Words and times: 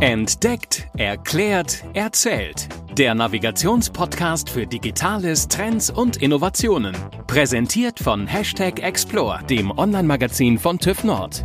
Entdeckt, 0.00 0.86
erklärt, 0.96 1.82
erzählt. 1.92 2.68
Der 2.96 3.16
Navigationspodcast 3.16 4.48
für 4.48 4.64
Digitales, 4.64 5.48
Trends 5.48 5.90
und 5.90 6.18
Innovationen. 6.18 6.94
Präsentiert 7.26 7.98
von 7.98 8.28
Hashtag 8.28 8.80
Explore, 8.80 9.40
dem 9.50 9.76
Online-Magazin 9.76 10.56
von 10.56 10.78
TÜV 10.78 11.02
Nord. 11.02 11.44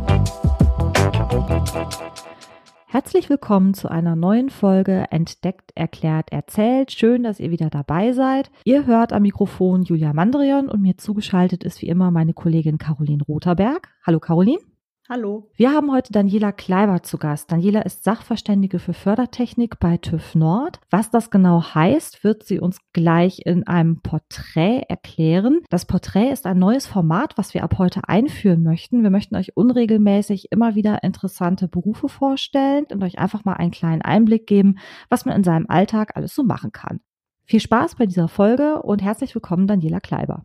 Herzlich 2.86 3.28
willkommen 3.28 3.74
zu 3.74 3.90
einer 3.90 4.14
neuen 4.14 4.50
Folge 4.50 5.06
Entdeckt, 5.10 5.72
erklärt, 5.74 6.30
erzählt. 6.30 6.92
Schön, 6.92 7.24
dass 7.24 7.40
ihr 7.40 7.50
wieder 7.50 7.70
dabei 7.70 8.12
seid. 8.12 8.52
Ihr 8.62 8.86
hört 8.86 9.12
am 9.12 9.22
Mikrofon 9.22 9.82
Julia 9.82 10.12
Mandrion 10.12 10.68
und 10.68 10.80
mir 10.80 10.96
zugeschaltet 10.96 11.64
ist 11.64 11.82
wie 11.82 11.88
immer 11.88 12.12
meine 12.12 12.34
Kollegin 12.34 12.78
Caroline 12.78 13.24
Rotherberg. 13.24 13.88
Hallo 14.06 14.20
Caroline. 14.20 14.60
Hallo. 15.06 15.50
Wir 15.54 15.70
haben 15.70 15.92
heute 15.92 16.14
Daniela 16.14 16.50
Kleiber 16.50 17.02
zu 17.02 17.18
Gast. 17.18 17.52
Daniela 17.52 17.82
ist 17.82 18.04
Sachverständige 18.04 18.78
für 18.78 18.94
Fördertechnik 18.94 19.78
bei 19.78 19.98
TÜV 19.98 20.34
Nord. 20.34 20.80
Was 20.88 21.10
das 21.10 21.28
genau 21.28 21.62
heißt, 21.62 22.24
wird 22.24 22.44
sie 22.44 22.58
uns 22.58 22.78
gleich 22.94 23.42
in 23.44 23.66
einem 23.66 24.00
Porträt 24.00 24.84
erklären. 24.88 25.60
Das 25.68 25.84
Porträt 25.84 26.30
ist 26.30 26.46
ein 26.46 26.58
neues 26.58 26.86
Format, 26.86 27.36
was 27.36 27.52
wir 27.52 27.64
ab 27.64 27.76
heute 27.76 28.08
einführen 28.08 28.62
möchten. 28.62 29.02
Wir 29.02 29.10
möchten 29.10 29.36
euch 29.36 29.54
unregelmäßig 29.58 30.50
immer 30.50 30.74
wieder 30.74 31.02
interessante 31.02 31.68
Berufe 31.68 32.08
vorstellen 32.08 32.86
und 32.90 33.04
euch 33.04 33.18
einfach 33.18 33.44
mal 33.44 33.54
einen 33.54 33.72
kleinen 33.72 34.00
Einblick 34.00 34.46
geben, 34.46 34.78
was 35.10 35.26
man 35.26 35.36
in 35.36 35.44
seinem 35.44 35.66
Alltag 35.68 36.16
alles 36.16 36.34
so 36.34 36.44
machen 36.44 36.72
kann. 36.72 37.00
Viel 37.44 37.60
Spaß 37.60 37.96
bei 37.96 38.06
dieser 38.06 38.28
Folge 38.28 38.80
und 38.80 39.02
herzlich 39.02 39.34
willkommen, 39.34 39.66
Daniela 39.66 40.00
Kleiber. 40.00 40.44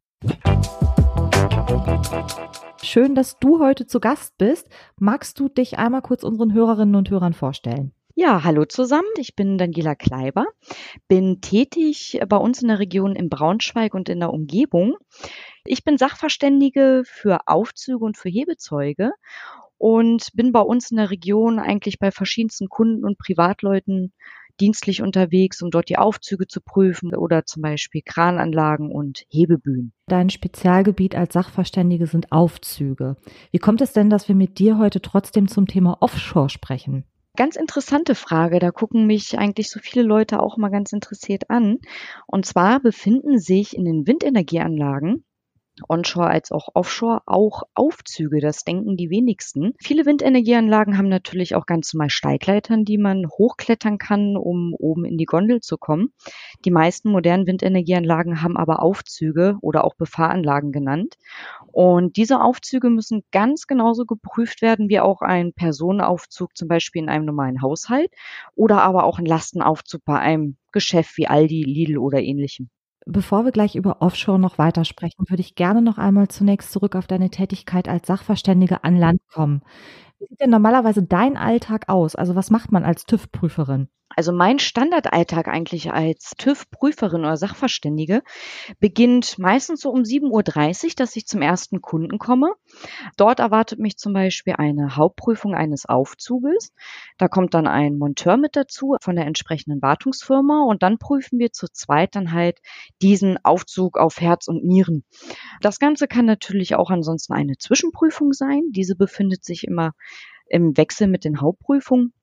Schön, 2.82 3.14
dass 3.14 3.38
du 3.40 3.60
heute 3.60 3.88
zu 3.88 4.00
Gast 4.00 4.38
bist. 4.38 4.70
Magst 4.98 5.38
du 5.40 5.50
dich 5.50 5.78
einmal 5.78 6.02
kurz 6.02 6.24
unseren 6.24 6.54
Hörerinnen 6.54 6.96
und 6.96 7.10
Hörern 7.10 7.34
vorstellen? 7.34 7.92
Ja, 8.16 8.44
hallo 8.46 8.64
zusammen. 8.66 9.08
Ich 9.18 9.36
bin 9.36 9.58
Daniela 9.58 9.96
Kleiber, 9.96 10.46
bin 11.10 11.42
tätig 11.42 12.20
bei 12.28 12.38
uns 12.38 12.62
in 12.62 12.70
der 12.70 12.80
Region 12.80 13.16
in 13.16 13.30
Braunschweig 13.30 13.94
und 13.94 14.08
in 14.08 14.20
der 14.22 14.32
Umgebung. 14.32 14.96
Ich 15.66 15.84
bin 15.84 15.98
Sachverständige 15.98 17.04
für 17.06 17.48
Aufzüge 17.48 18.04
und 18.04 18.18
für 18.18 18.30
Hebezeuge 18.30 19.12
und 19.78 20.30
bin 20.34 20.54
bei 20.54 20.62
uns 20.62 20.90
in 20.90 20.98
der 20.98 21.12
Region 21.12 21.60
eigentlich 21.60 22.00
bei 22.00 22.12
verschiedensten 22.12 22.70
Kunden 22.70 23.04
und 23.04 23.18
Privatleuten 23.18 24.14
dienstlich 24.60 25.02
unterwegs, 25.02 25.62
um 25.62 25.72
dort 25.72 25.90
die 25.90 25.98
Aufzüge 25.98 26.48
zu 26.48 26.62
prüfen 26.62 27.16
oder 27.16 27.46
zum 27.46 27.62
Beispiel 27.62 28.02
Krananlagen 28.04 28.92
und 28.92 29.26
Hebebühnen. 29.30 29.94
Dein 30.08 30.30
Spezialgebiet 30.30 31.16
als 31.16 31.34
Sachverständige 31.34 32.08
sind 32.08 32.32
Aufzüge. 32.32 33.18
Wie 33.52 33.60
kommt 33.60 33.82
es 33.82 33.94
denn, 33.94 34.10
dass 34.10 34.28
wir 34.28 34.36
mit 34.36 34.60
dir 34.60 34.78
heute 34.78 35.02
trotzdem 35.02 35.48
zum 35.48 35.68
Thema 35.68 35.98
Offshore 36.02 36.50
sprechen? 36.50 37.06
Ganz 37.38 37.56
interessante 37.56 38.16
Frage. 38.16 38.60
Da 38.60 38.72
gucken 38.72 39.08
mich 39.08 39.38
eigentlich 39.38 39.70
so 39.70 39.80
viele 39.80 40.04
Leute 40.04 40.42
auch 40.42 40.58
mal 40.58 40.70
ganz 40.70 40.92
interessiert 40.92 41.50
an. 41.50 41.78
Und 42.28 42.46
zwar 42.46 42.82
befinden 42.82 43.40
sich 43.40 43.76
in 43.76 43.86
den 43.86 44.08
Windenergieanlagen 44.08 45.24
onshore 45.88 46.28
als 46.28 46.52
auch 46.52 46.70
offshore, 46.74 47.22
auch 47.26 47.64
Aufzüge. 47.74 48.42
Das 48.42 48.64
denken 48.64 48.98
die 48.98 49.10
wenigsten. 49.10 49.74
Viele 49.80 50.06
Windenergieanlagen 50.06 50.98
haben 50.98 51.10
natürlich 51.10 51.56
auch 51.56 51.66
ganz 51.66 51.94
normal 51.94 52.10
Steigleitern, 52.10 52.86
die 52.86 52.98
man 52.98 53.28
hochklettern 53.28 53.98
kann, 53.98 54.38
um 54.38 54.74
oben 54.74 55.06
in 55.06 55.18
die 55.18 55.26
Gondel 55.26 55.62
zu 55.62 55.78
kommen. 55.78 56.14
Die 56.66 56.72
meisten 56.72 57.10
modernen 57.10 57.48
Windenergieanlagen 57.48 58.42
haben 58.42 58.58
aber 58.58 58.82
Aufzüge 58.82 59.58
oder 59.62 59.84
auch 59.84 59.96
Befahranlagen 59.96 60.72
genannt. 60.72 61.16
Und 61.72 62.18
diese 62.18 62.42
Aufzüge 62.42 62.90
müssen 62.90 63.24
ganz 63.32 63.68
genauso 63.68 64.06
geprüft 64.06 64.62
werden 64.62 64.90
wie 64.90 65.00
auch 65.00 65.22
ein 65.22 65.54
Personenaufzug, 65.54 66.58
zum 66.58 66.68
Beispiel 66.68 67.04
in 67.04 67.10
einem 67.10 67.26
normalen 67.26 67.62
Haushalt 67.62 68.12
oder 68.56 68.82
aber 68.82 69.04
auch 69.04 69.20
ein 69.20 69.26
Lastenaufzug 69.26 70.04
bei 70.06 70.20
einem 70.20 70.58
Geschäft 70.72 71.18
wie 71.18 71.28
Aldi, 71.28 71.64
Lidl 71.64 71.98
oder 71.98 72.22
ähnlichem. 72.22 72.70
Bevor 73.12 73.44
wir 73.44 73.52
gleich 73.52 73.76
über 73.76 74.04
Offshore 74.04 74.38
noch 74.38 74.60
weitersprechen, 74.60 75.26
würde 75.30 75.42
ich 75.42 75.56
gerne 75.56 75.82
noch 75.82 75.98
einmal 75.98 76.28
zunächst 76.28 76.72
zurück 76.72 76.96
auf 76.96 77.08
deine 77.08 77.32
Tätigkeit 77.32 77.90
als 77.90 78.06
Sachverständige 78.06 78.84
an 78.84 78.96
Land 78.96 79.20
kommen. 79.34 79.64
Wie 80.20 80.28
sieht 80.28 80.40
denn 80.40 80.52
normalerweise 80.52 81.02
dein 81.02 81.36
Alltag 81.36 81.90
aus? 81.90 82.16
Also 82.16 82.36
was 82.36 82.52
macht 82.52 82.72
man 82.72 82.84
als 82.84 83.06
TÜV-Prüferin? 83.06 83.90
Also 84.16 84.32
mein 84.32 84.60
Standardalltag 84.60 85.48
eigentlich 85.48 85.94
als 85.94 86.34
TÜV-Prüferin 86.38 87.22
oder 87.22 87.38
Sachverständige 87.38 88.24
beginnt 88.80 89.38
meistens 89.38 89.82
so 89.82 89.92
um 89.92 90.02
7.30 90.02 90.84
Uhr, 90.84 90.92
dass 90.98 91.16
ich 91.16 91.28
zum 91.28 91.42
ersten 91.42 91.82
Kunden 91.82 92.18
komme. 92.18 92.54
Dort 93.18 93.40
erwartet 93.40 93.80
mich 93.80 93.98
zum 93.98 94.14
Beispiel 94.14 94.56
eine 94.58 94.96
Hauptprüfung 94.96 95.54
eines 95.54 95.86
Aufzuges. 95.86 96.74
Da 97.18 97.28
kommt 97.28 97.54
dann 97.54 97.68
ein 97.68 97.98
Monteur 97.98 98.38
mit 98.38 98.56
dazu 98.56 98.96
von 99.00 99.16
der 99.16 99.28
entsprechenden 99.28 99.82
Wartungsfirma 99.82 100.64
und 100.64 100.82
dann 100.82 100.98
prüfen 100.98 101.38
wir 101.38 101.52
zu 101.52 101.68
zweit 101.72 102.16
dann 102.16 102.34
halt 102.34 102.60
diesen 103.02 103.38
Aufzug 103.46 103.98
auf 103.98 104.20
Herz 104.20 104.48
und 104.48 104.66
Nieren. 104.66 105.06
Das 105.62 105.80
Ganze 105.80 106.08
kann 106.08 106.26
natürlich 106.26 106.76
auch 106.76 106.90
ansonsten 106.90 107.34
eine 107.34 107.58
Zwischenprüfung 107.58 108.34
sein. 108.34 108.64
Diese 108.72 108.96
befindet 108.96 109.46
sich 109.46 109.66
immer 109.66 109.94
im 110.50 110.76
Wechsel 110.78 111.08
mit 111.08 111.24
den 111.24 111.42
Hauptprüfungen. 111.42 112.14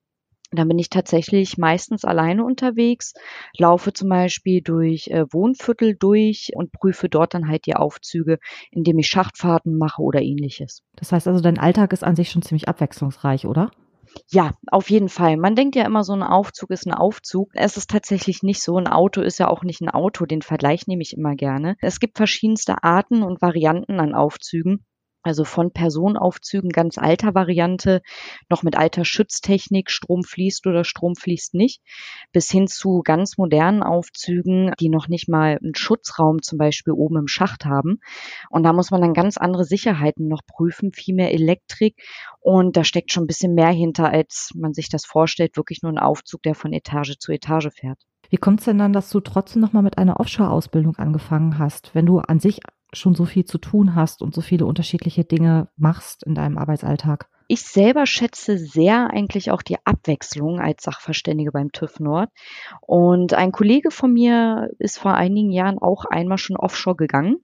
Dann 0.51 0.69
bin 0.69 0.79
ich 0.79 0.89
tatsächlich 0.89 1.57
meistens 1.57 2.05
alleine 2.05 2.45
unterwegs, 2.45 3.13
laufe 3.57 3.91
zum 3.91 4.07
Beispiel 4.07 4.61
durch 4.61 5.07
äh, 5.09 5.25
Wohnviertel 5.31 5.95
durch 5.95 6.51
und 6.55 6.71
prüfe 6.71 7.09
dort 7.09 7.33
dann 7.33 7.49
halt 7.49 7.65
die 7.65 7.75
Aufzüge, 7.75 8.39
indem 8.71 8.97
ich 8.99 9.07
Schachtfahrten 9.07 9.77
mache 9.77 10.01
oder 10.01 10.21
ähnliches. 10.21 10.83
Das 10.95 11.11
heißt 11.11 11.27
also, 11.27 11.41
dein 11.41 11.59
Alltag 11.59 11.91
ist 11.91 12.03
an 12.03 12.15
sich 12.15 12.31
schon 12.31 12.41
ziemlich 12.41 12.69
abwechslungsreich, 12.69 13.45
oder? 13.45 13.71
Ja, 14.29 14.51
auf 14.71 14.89
jeden 14.89 15.09
Fall. 15.09 15.37
Man 15.37 15.55
denkt 15.55 15.75
ja 15.75 15.85
immer, 15.85 16.03
so 16.03 16.13
ein 16.13 16.23
Aufzug 16.23 16.71
ist 16.71 16.87
ein 16.87 16.93
Aufzug. 16.93 17.51
Es 17.53 17.77
ist 17.77 17.89
tatsächlich 17.89 18.41
nicht 18.41 18.61
so. 18.61 18.77
Ein 18.77 18.87
Auto 18.87 19.21
ist 19.21 19.37
ja 19.37 19.47
auch 19.47 19.63
nicht 19.63 19.81
ein 19.81 19.89
Auto. 19.89 20.25
Den 20.25 20.41
Vergleich 20.41 20.87
nehme 20.87 21.01
ich 21.01 21.15
immer 21.15 21.35
gerne. 21.35 21.75
Es 21.81 21.99
gibt 21.99 22.17
verschiedenste 22.17 22.83
Arten 22.83 23.23
und 23.23 23.41
Varianten 23.41 23.99
an 23.99 24.13
Aufzügen. 24.13 24.85
Also 25.23 25.43
von 25.43 25.71
Personenaufzügen 25.71 26.69
ganz 26.69 26.97
alter 26.97 27.35
Variante, 27.35 28.01
noch 28.49 28.63
mit 28.63 28.77
alter 28.77 29.03
Schütztechnik, 29.03 29.91
Strom 29.91 30.23
fließt 30.23 30.65
oder 30.67 30.83
Strom 30.83 31.15
fließt 31.15 31.53
nicht, 31.53 31.81
bis 32.31 32.49
hin 32.49 32.67
zu 32.67 33.01
ganz 33.03 33.37
modernen 33.37 33.83
Aufzügen, 33.83 34.71
die 34.79 34.89
noch 34.89 35.07
nicht 35.07 35.27
mal 35.27 35.57
einen 35.61 35.75
Schutzraum 35.75 36.41
zum 36.41 36.57
Beispiel 36.57 36.93
oben 36.93 37.17
im 37.17 37.27
Schacht 37.27 37.65
haben. 37.65 37.99
Und 38.49 38.63
da 38.63 38.73
muss 38.73 38.91
man 38.91 39.01
dann 39.01 39.13
ganz 39.13 39.37
andere 39.37 39.65
Sicherheiten 39.65 40.27
noch 40.27 40.41
prüfen, 40.47 40.93
viel 40.93 41.15
mehr 41.15 41.33
Elektrik. 41.33 41.95
Und 42.39 42.77
da 42.77 42.83
steckt 42.83 43.11
schon 43.11 43.23
ein 43.23 43.27
bisschen 43.27 43.53
mehr 43.53 43.71
hinter, 43.71 44.09
als 44.09 44.51
man 44.55 44.73
sich 44.73 44.89
das 44.89 45.05
vorstellt, 45.05 45.57
wirklich 45.57 45.81
nur 45.81 45.91
ein 45.91 45.99
Aufzug, 45.99 46.43
der 46.43 46.55
von 46.55 46.71
Etage 46.71 47.17
zu 47.19 47.31
Etage 47.31 47.69
fährt. 47.73 47.99
Wie 48.29 48.37
kommt 48.37 48.59
es 48.59 48.65
denn 48.65 48.77
dann, 48.77 48.93
dass 48.93 49.09
du 49.09 49.19
trotzdem 49.19 49.61
nochmal 49.61 49.83
mit 49.83 49.97
einer 49.97 50.19
Offshore-Ausbildung 50.19 50.97
angefangen 50.97 51.59
hast, 51.59 51.95
wenn 51.95 52.05
du 52.05 52.19
an 52.19 52.39
sich 52.39 52.59
schon 52.93 53.15
so 53.15 53.25
viel 53.25 53.45
zu 53.45 53.57
tun 53.57 53.95
hast 53.95 54.21
und 54.21 54.33
so 54.33 54.41
viele 54.41 54.65
unterschiedliche 54.65 55.23
Dinge 55.23 55.69
machst 55.75 56.23
in 56.23 56.35
deinem 56.35 56.57
Arbeitsalltag? 56.57 57.29
Ich 57.49 57.61
selber 57.61 58.05
schätze 58.05 58.57
sehr 58.57 59.09
eigentlich 59.09 59.51
auch 59.51 59.61
die 59.61 59.77
Abwechslung 59.85 60.59
als 60.59 60.83
Sachverständige 60.83 61.53
beim 61.53 61.71
TÜV 61.71 62.01
Nord. 62.01 62.29
Und 62.81 63.33
ein 63.33 63.53
Kollege 63.53 63.89
von 63.89 64.11
mir 64.11 64.69
ist 64.79 64.99
vor 64.99 65.13
einigen 65.13 65.51
Jahren 65.51 65.79
auch 65.79 66.03
einmal 66.03 66.37
schon 66.37 66.57
offshore 66.57 66.97
gegangen, 66.97 67.37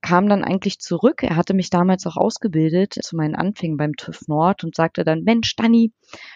kam 0.00 0.28
dann 0.28 0.44
eigentlich 0.44 0.78
zurück. 0.78 1.24
Er 1.24 1.34
hatte 1.34 1.54
mich 1.54 1.70
damals 1.70 2.06
auch 2.06 2.16
ausgebildet 2.16 2.94
zu 3.02 3.16
meinen 3.16 3.34
Anfängen 3.34 3.76
beim 3.76 3.96
TÜV 3.96 4.28
Nord 4.28 4.62
und 4.62 4.76
sagte 4.76 5.04
dann, 5.04 5.24
Mensch, 5.24 5.56
Dani, 5.56 5.92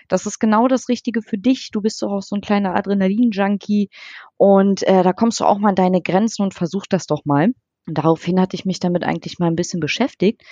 das 0.08 0.26
ist 0.26 0.40
genau 0.40 0.66
das 0.66 0.88
Richtige 0.88 1.22
für 1.22 1.38
dich. 1.38 1.70
Du 1.70 1.80
bist 1.82 2.02
doch 2.02 2.10
auch 2.10 2.22
so 2.22 2.34
ein 2.34 2.40
kleiner 2.40 2.74
Adrenalin-Junkie 2.74 3.88
und 4.36 4.82
äh, 4.82 5.04
da 5.04 5.12
kommst 5.12 5.38
du 5.38 5.44
auch 5.44 5.58
mal 5.58 5.70
an 5.70 5.74
deine 5.76 6.02
Grenzen 6.02 6.42
und 6.42 6.54
versuch 6.54 6.86
das 6.88 7.06
doch 7.06 7.24
mal. 7.24 7.52
Und 7.86 7.98
daraufhin 7.98 8.40
hatte 8.40 8.56
ich 8.56 8.64
mich 8.64 8.80
damit 8.80 9.04
eigentlich 9.04 9.38
mal 9.38 9.46
ein 9.46 9.56
bisschen 9.56 9.80
beschäftigt 9.80 10.42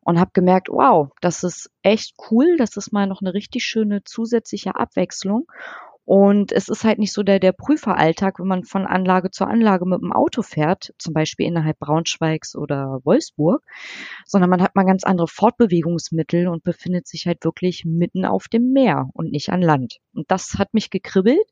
und 0.00 0.18
habe 0.18 0.30
gemerkt, 0.32 0.68
wow, 0.68 1.10
das 1.20 1.44
ist 1.44 1.70
echt 1.82 2.14
cool, 2.30 2.56
das 2.58 2.76
ist 2.76 2.92
mal 2.92 3.06
noch 3.06 3.20
eine 3.20 3.34
richtig 3.34 3.64
schöne 3.64 4.02
zusätzliche 4.04 4.74
Abwechslung. 4.74 5.46
Und 6.04 6.50
es 6.50 6.68
ist 6.68 6.82
halt 6.82 6.98
nicht 6.98 7.12
so 7.12 7.22
der, 7.22 7.38
der 7.38 7.52
Prüferalltag, 7.52 8.40
wenn 8.40 8.48
man 8.48 8.64
von 8.64 8.84
Anlage 8.84 9.30
zu 9.30 9.44
Anlage 9.44 9.86
mit 9.86 10.00
dem 10.00 10.12
Auto 10.12 10.42
fährt, 10.42 10.92
zum 10.98 11.14
Beispiel 11.14 11.46
innerhalb 11.46 11.78
Braunschweigs 11.78 12.56
oder 12.56 12.98
Wolfsburg, 13.04 13.62
sondern 14.26 14.50
man 14.50 14.60
hat 14.60 14.74
mal 14.74 14.84
ganz 14.84 15.04
andere 15.04 15.28
Fortbewegungsmittel 15.28 16.48
und 16.48 16.64
befindet 16.64 17.06
sich 17.06 17.26
halt 17.26 17.44
wirklich 17.44 17.84
mitten 17.84 18.24
auf 18.24 18.48
dem 18.48 18.72
Meer 18.72 19.08
und 19.12 19.30
nicht 19.30 19.50
an 19.50 19.62
Land. 19.62 19.98
Und 20.12 20.28
das 20.32 20.54
hat 20.58 20.74
mich 20.74 20.90
gekribbelt. 20.90 21.46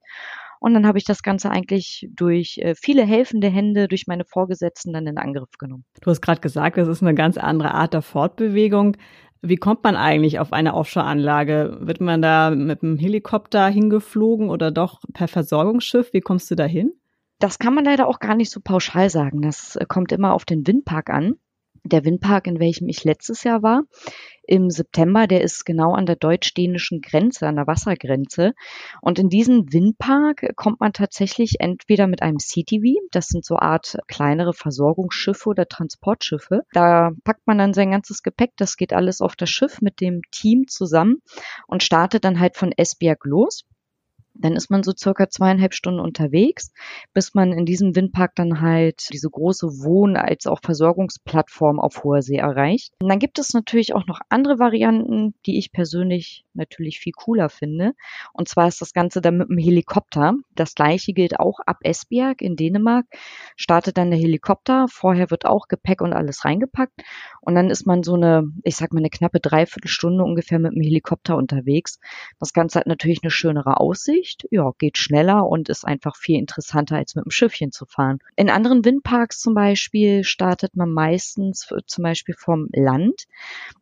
Und 0.61 0.75
dann 0.75 0.87
habe 0.87 0.99
ich 0.99 1.05
das 1.05 1.23
Ganze 1.23 1.51
eigentlich 1.51 2.09
durch 2.11 2.59
äh, 2.59 2.75
viele 2.75 3.05
helfende 3.05 3.49
Hände, 3.49 3.89
durch 3.89 4.07
meine 4.07 4.25
Vorgesetzten 4.25 4.93
dann 4.93 5.07
in 5.07 5.19
Angriff 5.19 5.51
genommen. 5.59 5.85
Du 6.01 6.11
hast 6.11 6.21
gerade 6.21 6.41
gesagt, 6.41 6.77
das 6.77 6.89
ist 6.89 7.03
eine 7.03 7.15
ganz 7.15 7.39
andere 7.39 7.75
Art 7.75 7.95
der 7.95 8.03
Fortbewegung. 8.03 8.97
Wie 9.41 9.57
kommt 9.57 9.85
man 9.85 9.95
eigentlich 9.95 10.41
auf 10.41 10.53
eine 10.53 10.75
Offshore-Anlage? 10.75 11.79
Wird 11.81 12.01
man 12.01 12.21
da 12.21 12.51
mit 12.51 12.83
einem 12.83 12.99
Helikopter 12.99 13.69
hingeflogen 13.69 14.51
oder 14.51 14.73
doch 14.73 15.01
per 15.13 15.29
Versorgungsschiff? 15.29 16.13
Wie 16.13 16.21
kommst 16.21 16.51
du 16.51 16.57
da 16.57 16.65
hin? 16.65 16.93
Das 17.39 17.61
kann 17.61 17.75
man 17.75 17.85
leider 17.85 18.09
auch 18.09 18.19
gar 18.19 18.35
nicht 18.35 18.51
so 18.51 18.61
pauschal 18.61 19.11
sagen. 19.11 19.43
Das 19.43 19.77
äh, 19.77 19.87
kommt 19.87 20.11
immer 20.11 20.35
auf 20.35 20.45
den 20.45 20.67
Windpark 20.67 21.11
an. 21.11 21.35
Der 21.89 22.05
Windpark, 22.05 22.47
in 22.47 22.61
welchem 22.61 22.89
ich 22.89 23.05
letztes 23.05 23.45
Jahr 23.45 23.63
war, 23.63 23.83
im 24.43 24.71
September, 24.71 25.27
der 25.27 25.43
ist 25.43 25.65
genau 25.65 25.93
an 25.93 26.07
der 26.07 26.17
deutsch-dänischen 26.17 27.01
Grenze, 27.01 27.47
an 27.47 27.57
der 27.57 27.67
Wassergrenze. 27.67 28.53
Und 29.03 29.19
in 29.19 29.29
diesen 29.29 29.73
Windpark 29.73 30.55
kommt 30.57 30.81
man 30.81 30.93
tatsächlich 30.93 31.57
entweder 31.61 32.07
mit 32.07 32.23
einem 32.23 32.39
CTV, 32.39 32.99
das 33.11 33.29
sind 33.29 33.45
so 33.45 33.57
Art 33.57 33.99
kleinere 34.07 34.55
Versorgungsschiffe 34.55 35.49
oder 35.49 35.67
Transportschiffe. 35.67 36.63
Da 36.73 37.11
packt 37.25 37.47
man 37.47 37.59
dann 37.59 37.75
sein 37.75 37.91
ganzes 37.91 38.23
Gepäck, 38.23 38.53
das 38.57 38.77
geht 38.77 38.93
alles 38.93 39.21
auf 39.21 39.37
das 39.37 39.51
Schiff 39.51 39.81
mit 39.81 40.01
dem 40.01 40.23
Team 40.31 40.67
zusammen 40.67 41.23
und 41.67 41.83
startet 41.83 42.25
dann 42.25 42.41
halt 42.41 42.57
von 42.57 42.73
Esbjerg 42.73 43.25
los. 43.25 43.65
Dann 44.39 44.55
ist 44.55 44.71
man 44.71 44.83
so 44.83 44.93
circa 44.97 45.29
zweieinhalb 45.29 45.75
Stunden 45.75 46.01
unterwegs, 46.01 46.73
bis 47.13 47.35
man 47.35 47.53
in 47.53 47.67
diesem 47.67 47.97
Windpark 47.97 48.35
dann 48.37 48.61
halt 48.61 49.09
diese 49.13 49.29
große 49.29 49.67
Wohn- 49.83 50.17
als 50.17 50.47
auch 50.47 50.61
Versorgungsplattform 50.63 51.81
auf 51.81 52.05
hoher 52.05 52.23
See 52.23 52.37
erreicht. 52.37 52.95
Und 53.03 53.09
dann 53.09 53.19
gibt 53.19 53.39
es 53.39 53.53
natürlich 53.53 53.95
auch 53.95 54.07
noch 54.07 54.21
andere 54.29 54.59
Varianten, 54.59 55.35
die 55.47 55.59
ich 55.59 55.73
persönlich 55.73 56.45
natürlich 56.55 57.01
viel 57.01 57.13
cooler 57.13 57.49
finde. 57.49 57.93
Und 58.33 58.49
zwar 58.49 58.69
ist 58.69 58.81
das 58.81 58.93
Ganze 58.93 59.21
dann 59.21 59.39
mit 59.39 59.49
einem 59.49 59.59
Helikopter. 59.59 60.35
Das 60.55 60.75
gleiche 60.75 61.13
gilt 61.13 61.41
auch 61.41 61.61
ab 61.67 61.79
Esbjerg 61.83 62.43
in 62.43 62.57
Dänemark. 62.57 63.07
Startet 63.57 63.97
dann 63.97 64.11
der 64.11 64.19
Helikopter. 64.19 64.87
Vorher 64.89 65.31
wird 65.31 65.47
auch 65.47 65.69
Gepäck 65.69 66.01
und 66.01 66.13
alles 66.13 66.45
reingepackt. 66.45 67.03
Und 67.41 67.55
dann 67.55 67.71
ist 67.71 67.87
man 67.87 68.03
so 68.03 68.15
eine, 68.15 68.45
ich 68.63 68.77
sag 68.77 68.93
mal, 68.93 69.01
eine 69.01 69.11
knappe 69.11 69.41
Dreiviertelstunde 69.41 70.23
ungefähr 70.23 70.59
mit 70.59 70.75
dem 70.75 70.83
Helikopter 70.83 71.37
unterwegs. 71.37 71.99
Das 72.39 72.53
Ganze 72.53 72.81
hat 72.81 72.87
natürlich 72.87 73.21
eine 73.23 73.31
schönere 73.31 73.79
Aussicht. 73.81 74.28
Ja, 74.51 74.73
geht 74.79 74.99
schneller 74.99 75.47
und 75.47 75.69
ist 75.69 75.85
einfach 75.85 76.17
viel 76.17 76.39
interessanter, 76.39 76.97
als 76.97 77.15
mit 77.15 77.25
dem 77.25 77.31
Schiffchen 77.31 77.73
zu 77.73 77.87
fahren. 77.87 78.19
In 78.37 78.51
anderen 78.51 78.85
Windparks 78.85 79.41
zum 79.41 79.55
Beispiel 79.55 80.25
startet 80.25 80.77
man 80.77 80.91
meistens 80.91 81.69
zum 81.87 82.03
Beispiel 82.03 82.35
vom 82.37 82.69
Land. 82.73 83.25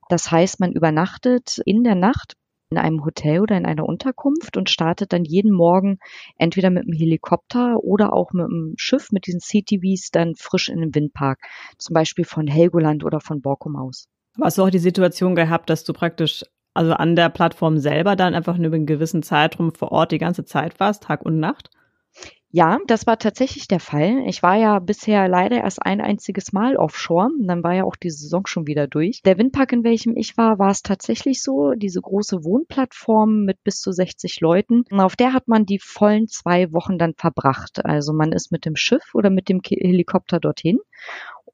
Das 0.08 0.30
heißt, 0.30 0.60
man 0.60 0.72
übernachtet 0.72 1.60
in 1.64 1.82
der 1.82 1.94
Nacht 1.94 2.34
in 2.70 2.78
einem 2.78 3.04
Hotel 3.04 3.40
oder 3.40 3.56
in 3.56 3.64
einer 3.64 3.86
Unterkunft 3.86 4.56
und 4.56 4.70
startet 4.70 5.12
dann 5.12 5.24
jeden 5.24 5.52
Morgen 5.52 5.98
entweder 6.36 6.70
mit 6.70 6.82
einem 6.82 6.96
Helikopter 6.96 7.78
oder 7.78 8.12
auch 8.12 8.32
mit 8.32 8.46
einem 8.46 8.74
Schiff 8.76 9.12
mit 9.12 9.26
diesen 9.26 9.40
CTVs 9.40 10.10
dann 10.10 10.34
frisch 10.34 10.68
in 10.68 10.80
den 10.80 10.94
Windpark, 10.94 11.38
zum 11.78 11.94
Beispiel 11.94 12.24
von 12.24 12.46
Helgoland 12.48 13.04
oder 13.04 13.20
von 13.20 13.40
Borkum 13.40 13.76
aus. 13.76 14.08
Hast 14.40 14.58
du 14.58 14.64
auch 14.64 14.70
die 14.70 14.78
Situation 14.78 15.34
gehabt, 15.34 15.70
dass 15.70 15.84
du 15.84 15.92
praktisch 15.92 16.44
also 16.76 16.92
an 16.92 17.16
der 17.16 17.28
Plattform 17.28 17.78
selber 17.78 18.16
dann 18.16 18.34
einfach 18.34 18.56
nur 18.56 18.66
über 18.66 18.76
einen 18.76 18.86
gewissen 18.86 19.22
Zeitraum 19.22 19.74
vor 19.74 19.92
Ort 19.92 20.12
die 20.12 20.18
ganze 20.18 20.44
Zeit 20.44 20.78
warst, 20.80 21.04
Tag 21.04 21.24
und 21.24 21.40
Nacht? 21.40 21.70
Ja, 22.50 22.78
das 22.86 23.06
war 23.06 23.18
tatsächlich 23.18 23.68
der 23.68 23.80
Fall. 23.80 24.22
Ich 24.26 24.42
war 24.42 24.56
ja 24.56 24.78
bisher 24.78 25.28
leider 25.28 25.58
erst 25.58 25.82
ein 25.82 26.00
einziges 26.00 26.54
Mal 26.54 26.76
offshore. 26.76 27.28
Dann 27.40 27.62
war 27.62 27.74
ja 27.74 27.84
auch 27.84 27.96
die 27.96 28.08
Saison 28.08 28.46
schon 28.46 28.66
wieder 28.66 28.86
durch. 28.86 29.20
Der 29.26 29.36
Windpark, 29.36 29.72
in 29.72 29.84
welchem 29.84 30.16
ich 30.16 30.38
war, 30.38 30.58
war 30.58 30.70
es 30.70 30.80
tatsächlich 30.80 31.42
so. 31.42 31.72
Diese 31.76 32.00
große 32.00 32.44
Wohnplattform 32.44 33.44
mit 33.44 33.62
bis 33.62 33.80
zu 33.80 33.92
60 33.92 34.40
Leuten. 34.40 34.84
Auf 34.90 35.16
der 35.16 35.34
hat 35.34 35.48
man 35.48 35.66
die 35.66 35.78
vollen 35.78 36.28
zwei 36.28 36.72
Wochen 36.72 36.96
dann 36.96 37.12
verbracht. 37.14 37.84
Also 37.84 38.14
man 38.14 38.32
ist 38.32 38.52
mit 38.52 38.64
dem 38.64 38.76
Schiff 38.76 39.14
oder 39.14 39.28
mit 39.28 39.50
dem 39.50 39.60
Helikopter 39.62 40.40
dorthin 40.40 40.78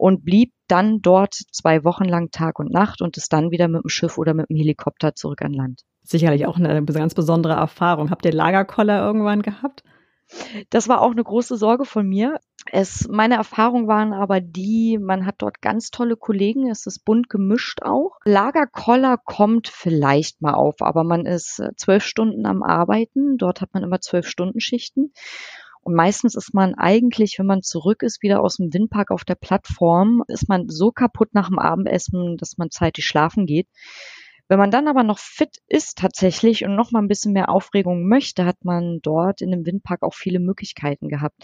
und 0.02 0.24
blieb 0.24 0.52
dann 0.66 1.00
dort 1.00 1.32
zwei 1.52 1.84
Wochen 1.84 2.02
lang 2.02 2.32
Tag 2.32 2.58
und 2.58 2.72
Nacht 2.72 3.02
und 3.02 3.16
ist 3.16 3.32
dann 3.32 3.52
wieder 3.52 3.68
mit 3.68 3.84
dem 3.84 3.88
Schiff 3.88 4.18
oder 4.18 4.34
mit 4.34 4.50
dem 4.50 4.56
Helikopter 4.56 5.14
zurück 5.14 5.42
an 5.42 5.52
Land. 5.52 5.82
Sicherlich 6.02 6.44
auch 6.46 6.56
eine 6.56 6.84
ganz 6.84 7.14
besondere 7.14 7.52
Erfahrung. 7.52 8.10
Habt 8.10 8.24
ihr 8.24 8.32
Lagerkoller 8.32 9.00
irgendwann 9.06 9.42
gehabt? 9.42 9.84
Das 10.70 10.88
war 10.88 11.02
auch 11.02 11.12
eine 11.12 11.22
große 11.22 11.56
Sorge 11.56 11.84
von 11.84 12.08
mir. 12.08 12.40
Es, 12.72 13.06
meine 13.08 13.36
Erfahrungen 13.36 13.86
waren 13.86 14.12
aber 14.12 14.40
die, 14.40 14.98
man 15.00 15.24
hat 15.24 15.36
dort 15.38 15.62
ganz 15.62 15.92
tolle 15.92 16.16
Kollegen, 16.16 16.68
es 16.68 16.86
ist 16.86 17.04
bunt 17.04 17.28
gemischt 17.28 17.82
auch. 17.82 18.16
Lagerkoller 18.24 19.18
kommt 19.18 19.68
vielleicht 19.68 20.42
mal 20.42 20.54
auf, 20.54 20.76
aber 20.80 21.04
man 21.04 21.26
ist 21.26 21.60
äh, 21.60 21.70
zwölf 21.76 22.02
Stunden 22.02 22.44
am 22.44 22.64
Arbeiten. 22.64 23.36
Dort 23.36 23.60
hat 23.60 23.72
man 23.72 23.84
immer 23.84 24.00
zwölf 24.00 24.26
Stunden 24.26 24.58
Schichten. 24.58 25.12
Und 25.82 25.94
meistens 25.94 26.36
ist 26.36 26.54
man 26.54 26.74
eigentlich, 26.74 27.38
wenn 27.38 27.46
man 27.46 27.62
zurück 27.62 28.02
ist, 28.02 28.22
wieder 28.22 28.40
aus 28.40 28.56
dem 28.56 28.72
Windpark 28.72 29.10
auf 29.10 29.24
der 29.24 29.34
Plattform, 29.34 30.22
ist 30.28 30.48
man 30.48 30.68
so 30.68 30.92
kaputt 30.92 31.34
nach 31.34 31.48
dem 31.48 31.58
Abendessen, 31.58 32.36
dass 32.36 32.56
man 32.56 32.70
zeitig 32.70 33.04
schlafen 33.04 33.46
geht. 33.46 33.66
Wenn 34.48 34.58
man 34.58 34.70
dann 34.70 34.86
aber 34.86 35.02
noch 35.02 35.18
fit 35.18 35.58
ist 35.66 35.98
tatsächlich 35.98 36.64
und 36.64 36.76
noch 36.76 36.92
mal 36.92 37.00
ein 37.00 37.08
bisschen 37.08 37.32
mehr 37.32 37.48
Aufregung 37.48 38.06
möchte, 38.06 38.44
hat 38.44 38.64
man 38.64 39.00
dort 39.02 39.40
in 39.40 39.50
dem 39.50 39.66
Windpark 39.66 40.02
auch 40.02 40.14
viele 40.14 40.40
Möglichkeiten 40.40 41.08
gehabt. 41.08 41.36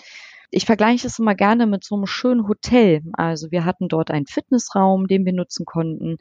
Ich 0.51 0.65
vergleiche 0.65 1.07
es 1.07 1.19
immer 1.19 1.35
gerne 1.35 1.67
mit 1.67 1.85
so 1.85 1.95
einem 1.95 2.07
schönen 2.07 2.49
Hotel. 2.49 3.03
Also 3.13 3.51
wir 3.51 3.67
hatten 3.67 3.89
dort 3.89 4.11
einen 4.11 4.27
Fitnessraum, 4.27 5.07
den 5.07 5.27
wir 5.27 5.35
nutzen 5.35 5.67
konnten. 5.67 6.17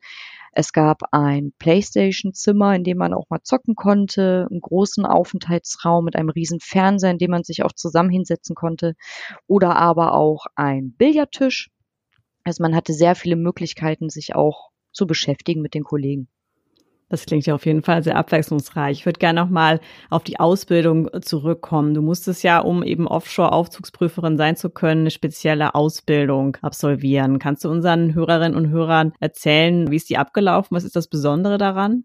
Es 0.52 0.74
gab 0.74 1.04
ein 1.14 1.54
Playstation-Zimmer, 1.60 2.76
in 2.76 2.84
dem 2.84 2.98
man 2.98 3.14
auch 3.14 3.30
mal 3.30 3.42
zocken 3.44 3.76
konnte, 3.76 4.48
einen 4.50 4.60
großen 4.60 5.06
Aufenthaltsraum 5.06 6.04
mit 6.04 6.18
einem 6.18 6.30
riesen 6.30 6.60
Fernseher, 6.60 7.12
in 7.12 7.20
dem 7.20 7.32
man 7.32 7.44
sich 7.44 7.64
auch 7.64 7.72
zusammen 7.72 8.10
hinsetzen 8.10 8.54
konnte. 8.54 8.96
Oder 9.48 9.78
aber 9.78 10.14
auch 10.14 10.48
ein 10.56 10.92
Billardtisch. 10.92 11.70
Also 12.44 12.64
man 12.64 12.76
hatte 12.76 12.92
sehr 12.92 13.16
viele 13.16 13.38
Möglichkeiten, 13.38 14.10
sich 14.10 14.36
auch 14.36 14.72
zu 14.92 15.08
beschäftigen 15.08 15.62
mit 15.62 15.74
den 15.74 15.84
Kollegen. 15.84 16.28
Das 17.10 17.26
klingt 17.26 17.46
ja 17.46 17.56
auf 17.56 17.66
jeden 17.66 17.84
Fall 17.84 18.04
sehr 18.04 18.18
abwechslungsreich. 18.18 19.00
Ich 19.00 19.06
würde 19.06 19.20
gerne 19.20 19.42
noch 19.42 19.50
mal 19.50 19.80
auf 20.10 20.24
die 20.24 20.40
Ausbildung 20.40 21.10
zurückkommen. 21.22 21.94
Du 21.94 22.02
musstest 22.02 22.44
ja, 22.44 22.60
um 22.60 22.84
eben 22.84 23.08
Offshore-Aufzugsprüferin 23.08 24.38
sein 24.38 24.58
zu 24.58 24.70
können, 24.70 25.02
eine 25.02 25.12
spezielle 25.12 25.74
Ausbildung 25.74 26.58
absolvieren. 26.62 27.40
Kannst 27.40 27.64
du 27.64 27.70
unseren 27.70 28.14
Hörerinnen 28.14 28.58
und 28.58 28.70
Hörern 28.70 29.14
erzählen, 29.22 29.90
wie 29.90 29.96
ist 29.96 30.10
die 30.10 30.18
abgelaufen? 30.18 30.76
Was 30.76 30.84
ist 30.84 30.98
das 30.98 31.08
Besondere 31.08 31.58
daran? 31.58 32.04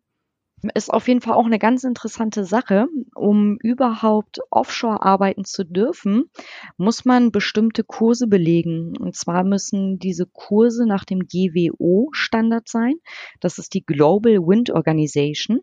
Ist 0.75 0.93
auf 0.93 1.09
jeden 1.09 1.21
Fall 1.21 1.35
auch 1.35 1.47
eine 1.47 1.59
ganz 1.59 1.85
interessante 1.85 2.45
Sache. 2.45 2.87
Um 3.15 3.57
überhaupt 3.59 4.41
offshore 4.51 5.03
arbeiten 5.03 5.45
zu 5.45 5.65
dürfen, 5.65 6.31
muss 6.77 7.05
man 7.05 7.33
bestimmte 7.33 7.85
Kurse 7.85 8.27
belegen. 8.27 8.97
Und 8.97 9.17
zwar 9.17 9.45
müssen 9.45 9.99
diese 9.99 10.27
Kurse 10.27 10.87
nach 10.87 11.05
dem 11.05 11.21
GWO-Standard 11.21 12.69
sein. 12.69 12.95
Das 13.41 13.59
ist 13.59 13.75
die 13.75 13.85
Global 13.85 14.39
Wind 14.39 14.71
Organization. 14.71 15.61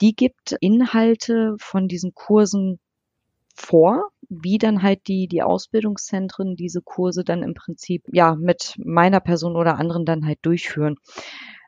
Die 0.00 0.14
gibt 0.14 0.56
Inhalte 0.60 1.54
von 1.58 1.88
diesen 1.88 2.14
Kursen 2.14 2.78
vor, 3.54 4.10
wie 4.28 4.58
dann 4.58 4.82
halt 4.82 5.08
die, 5.08 5.26
die 5.26 5.42
Ausbildungszentren 5.42 6.54
diese 6.56 6.80
Kurse 6.80 7.24
dann 7.24 7.42
im 7.42 7.54
Prinzip, 7.54 8.04
ja, 8.12 8.34
mit 8.36 8.74
meiner 8.78 9.20
Person 9.20 9.56
oder 9.56 9.76
anderen 9.78 10.04
dann 10.04 10.24
halt 10.24 10.38
durchführen. 10.42 10.96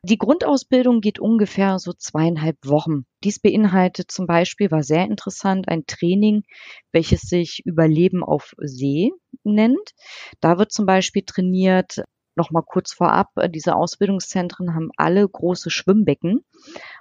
Die 0.02 0.16
Grundausbildung 0.16 1.00
geht 1.02 1.18
ungefähr 1.18 1.78
so 1.78 1.92
zweieinhalb 1.92 2.56
Wochen. 2.64 3.04
Dies 3.22 3.38
beinhaltet 3.38 4.10
zum 4.10 4.26
Beispiel, 4.26 4.70
war 4.70 4.82
sehr 4.82 5.04
interessant, 5.04 5.68
ein 5.68 5.84
Training, 5.86 6.42
welches 6.90 7.20
sich 7.22 7.60
Überleben 7.66 8.24
auf 8.24 8.54
See 8.58 9.12
nennt. 9.44 9.90
Da 10.40 10.58
wird 10.58 10.72
zum 10.72 10.86
Beispiel 10.86 11.22
trainiert, 11.26 12.02
Nochmal 12.40 12.62
kurz 12.64 12.94
vorab, 12.94 13.28
diese 13.50 13.76
Ausbildungszentren 13.76 14.74
haben 14.74 14.88
alle 14.96 15.28
große 15.28 15.68
Schwimmbecken 15.68 16.42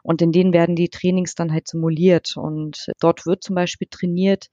und 0.03 0.22
in 0.22 0.34
denen 0.34 0.51
werden 0.51 0.75
die 0.75 0.89
Trainings 0.89 1.34
dann 1.34 1.53
halt 1.53 1.69
simuliert. 1.69 2.36
Und 2.36 2.88
dort 3.00 3.25
wird 3.25 3.41
zum 3.41 3.55
Beispiel 3.55 3.88
trainiert, 3.89 4.50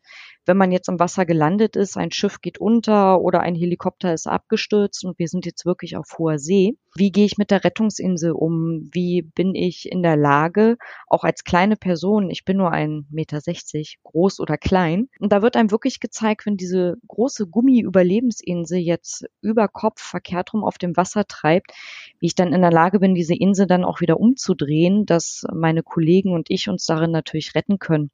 wenn 0.47 0.57
man 0.57 0.71
jetzt 0.71 0.89
im 0.89 1.01
Wasser 1.01 1.27
gelandet 1.27 1.75
ist, 1.75 1.97
ein 1.97 2.13
Schiff 2.13 2.41
geht 2.41 2.59
unter 2.59 3.21
oder 3.21 3.41
ein 3.41 3.57
Helikopter 3.57 4.15
ist 4.15 4.29
abgestürzt 4.29 5.05
und 5.05 5.19
wir 5.19 5.27
sind 5.27 5.45
jetzt 5.45 5.67
wirklich 5.67 5.97
auf 5.97 6.07
hoher 6.19 6.39
See. 6.39 6.79
Wie 6.95 7.11
gehe 7.11 7.27
ich 7.27 7.37
mit 7.37 7.51
der 7.51 7.65
Rettungsinsel 7.65 8.31
um? 8.31 8.89
Wie 8.93 9.23
bin 9.23 9.57
ich 9.57 9.91
in 9.91 10.05
der 10.05 10.17
Lage, 10.17 10.77
auch 11.09 11.25
als 11.25 11.43
kleine 11.43 11.75
Person, 11.75 12.31
ich 12.31 12.45
bin 12.45 12.59
nur 12.59 12.71
ein 12.71 13.07
Meter 13.11 13.41
sechzig, 13.41 13.99
groß 14.05 14.39
oder 14.39 14.57
klein. 14.57 15.09
Und 15.19 15.33
da 15.33 15.43
wird 15.43 15.57
einem 15.57 15.73
wirklich 15.73 15.99
gezeigt, 15.99 16.47
wenn 16.47 16.57
diese 16.57 16.95
große 17.09 17.49
Gummi-Überlebensinsel 17.49 18.79
jetzt 18.79 19.27
über 19.43 19.67
Kopf 19.67 20.01
verkehrt 20.01 20.55
rum 20.55 20.63
auf 20.63 20.76
dem 20.79 20.97
Wasser 20.97 21.27
treibt, 21.27 21.73
wie 22.21 22.27
ich 22.27 22.35
dann 22.35 22.53
in 22.53 22.63
der 22.63 22.71
Lage 22.71 23.01
bin, 23.01 23.15
diese 23.15 23.35
Insel 23.35 23.67
dann 23.67 23.85
auch 23.85 24.01
wieder 24.01 24.19
umzudrehen, 24.19 25.07
dass 25.07 25.45
meine 25.53 25.83
Kollegen 25.83 26.33
und 26.33 26.51
ich 26.51 26.69
uns 26.69 26.87
darin 26.87 27.11
natürlich 27.11 27.55
retten 27.55 27.79
können. 27.79 28.11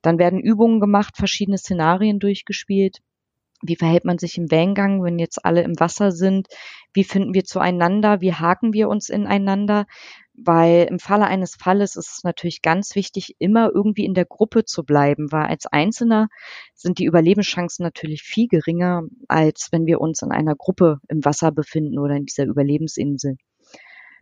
Dann 0.00 0.18
werden 0.18 0.40
Übungen 0.40 0.80
gemacht, 0.80 1.16
verschiedene 1.16 1.58
Szenarien 1.58 2.18
durchgespielt. 2.18 2.98
Wie 3.62 3.76
verhält 3.76 4.04
man 4.04 4.18
sich 4.18 4.38
im 4.38 4.50
Wellengang, 4.50 5.04
wenn 5.04 5.20
jetzt 5.20 5.44
alle 5.44 5.62
im 5.62 5.78
Wasser 5.78 6.10
sind? 6.10 6.48
Wie 6.92 7.04
finden 7.04 7.32
wir 7.32 7.44
zueinander? 7.44 8.20
Wie 8.20 8.32
haken 8.32 8.72
wir 8.72 8.88
uns 8.88 9.08
ineinander? 9.08 9.86
Weil 10.34 10.86
im 10.88 10.98
Falle 10.98 11.26
eines 11.26 11.56
Falles 11.56 11.94
ist 11.96 12.10
es 12.10 12.24
natürlich 12.24 12.62
ganz 12.62 12.94
wichtig, 12.94 13.36
immer 13.38 13.70
irgendwie 13.74 14.04
in 14.04 14.14
der 14.14 14.24
Gruppe 14.24 14.64
zu 14.64 14.82
bleiben, 14.82 15.30
weil 15.30 15.46
als 15.46 15.66
Einzelner 15.66 16.28
sind 16.74 16.98
die 16.98 17.04
Überlebenschancen 17.04 17.84
natürlich 17.84 18.22
viel 18.22 18.48
geringer, 18.48 19.02
als 19.28 19.68
wenn 19.72 19.84
wir 19.84 20.00
uns 20.00 20.22
in 20.22 20.32
einer 20.32 20.54
Gruppe 20.56 20.98
im 21.08 21.24
Wasser 21.24 21.52
befinden 21.52 21.98
oder 21.98 22.16
in 22.16 22.24
dieser 22.24 22.44
Überlebensinsel. 22.44 23.36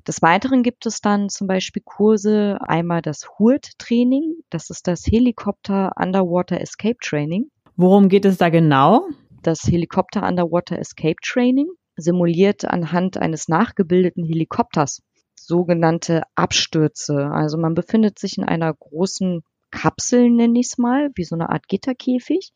Des 0.07 0.23
Weiteren 0.23 0.62
gibt 0.62 0.87
es 0.87 1.00
dann 1.00 1.29
zum 1.29 1.47
Beispiel 1.47 1.83
Kurse, 1.85 2.59
einmal 2.61 3.02
das 3.02 3.29
HURT-Training, 3.38 4.35
das 4.49 4.71
ist 4.71 4.88
das 4.88 5.05
Helikopter 5.07 5.93
Underwater 5.97 6.61
Escape 6.61 6.97
Training. 7.02 7.50
Worum 7.76 8.09
geht 8.09 8.25
es 8.25 8.38
da 8.38 8.49
genau? 8.49 9.07
Das 9.43 9.62
Helikopter 9.62 10.26
Underwater 10.26 10.79
Escape 10.79 11.17
Training 11.23 11.69
simuliert 11.97 12.64
anhand 12.64 13.19
eines 13.19 13.49
nachgebildeten 13.49 14.25
Helikopters 14.25 15.02
sogenannte 15.50 16.23
Abstürze. 16.37 17.28
Also 17.33 17.59
man 17.59 17.75
befindet 17.75 18.21
sich 18.21 18.38
in 18.38 18.45
einer 18.45 18.73
großen 18.73 19.42
Kapsel, 19.73 20.30
nenne 20.30 20.61
ich 20.61 20.69
es 20.69 20.78
mal, 20.78 21.11
wie 21.16 21.25
so 21.25 21.35
eine 21.35 21.50
Art 21.50 21.66
Gitterkäfig 21.66 22.52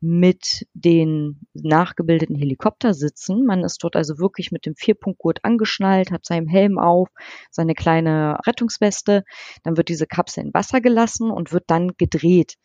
mit 0.00 0.66
den 0.74 1.46
nachgebildeten 1.54 2.34
Helikoptersitzen. 2.34 3.44
Man 3.46 3.62
ist 3.62 3.84
dort 3.84 3.96
also 3.96 4.18
wirklich 4.18 4.50
mit 4.50 4.66
dem 4.66 4.74
Vierpunktgurt 4.74 5.44
angeschnallt, 5.44 6.10
hat 6.10 6.26
seinen 6.26 6.48
Helm 6.48 6.78
auf, 6.78 7.08
seine 7.50 7.74
kleine 7.74 8.38
Rettungsweste. 8.46 9.24
Dann 9.62 9.76
wird 9.76 9.88
diese 9.88 10.06
Kapsel 10.06 10.44
in 10.44 10.54
Wasser 10.54 10.80
gelassen 10.80 11.30
und 11.30 11.52
wird 11.52 11.64
dann 11.68 11.92
gedreht. 11.98 12.56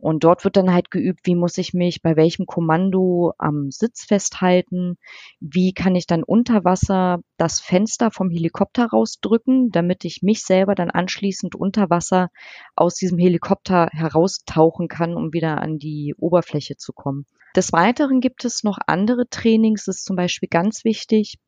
Und 0.00 0.22
dort 0.22 0.44
wird 0.44 0.56
dann 0.56 0.72
halt 0.72 0.92
geübt, 0.92 1.20
wie 1.24 1.34
muss 1.34 1.58
ich 1.58 1.74
mich 1.74 2.02
bei 2.02 2.14
welchem 2.14 2.46
Kommando 2.46 3.32
am 3.36 3.70
Sitz 3.72 4.04
festhalten, 4.04 4.96
wie 5.40 5.72
kann 5.72 5.96
ich 5.96 6.06
dann 6.06 6.22
unter 6.22 6.64
Wasser 6.64 7.18
das 7.36 7.60
Fenster 7.60 8.12
vom 8.12 8.30
Helikopter 8.30 8.86
rausdrücken, 8.86 9.70
damit 9.70 10.04
ich 10.04 10.22
mich 10.22 10.44
selber 10.44 10.76
dann 10.76 10.90
anschließend 10.90 11.56
unter 11.56 11.90
Wasser 11.90 12.28
aus 12.76 12.94
diesem 12.94 13.18
Helikopter 13.18 13.88
heraustauchen 13.90 14.86
kann, 14.86 15.14
um 15.14 15.32
wieder 15.32 15.60
an 15.60 15.78
die 15.78 16.14
Oberfläche 16.16 16.76
zu 16.76 16.92
kommen. 16.92 17.26
Des 17.56 17.72
Weiteren 17.72 18.20
gibt 18.20 18.44
es 18.44 18.62
noch 18.62 18.78
andere 18.86 19.28
Trainings. 19.28 19.88
Es 19.88 19.98
ist 19.98 20.04
zum 20.04 20.14
Beispiel 20.14 20.48
ganz 20.48 20.84
wichtig, 20.84 21.38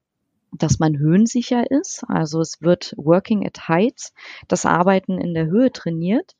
dass 0.52 0.80
man 0.80 0.98
höhensicher 0.98 1.70
ist. 1.70 2.02
Also 2.08 2.40
es 2.40 2.60
wird 2.60 2.94
Working 2.96 3.46
at 3.46 3.68
Heights, 3.68 4.12
das 4.48 4.66
Arbeiten 4.66 5.18
in 5.18 5.34
der 5.34 5.46
Höhe 5.46 5.70
trainiert. 5.70 6.34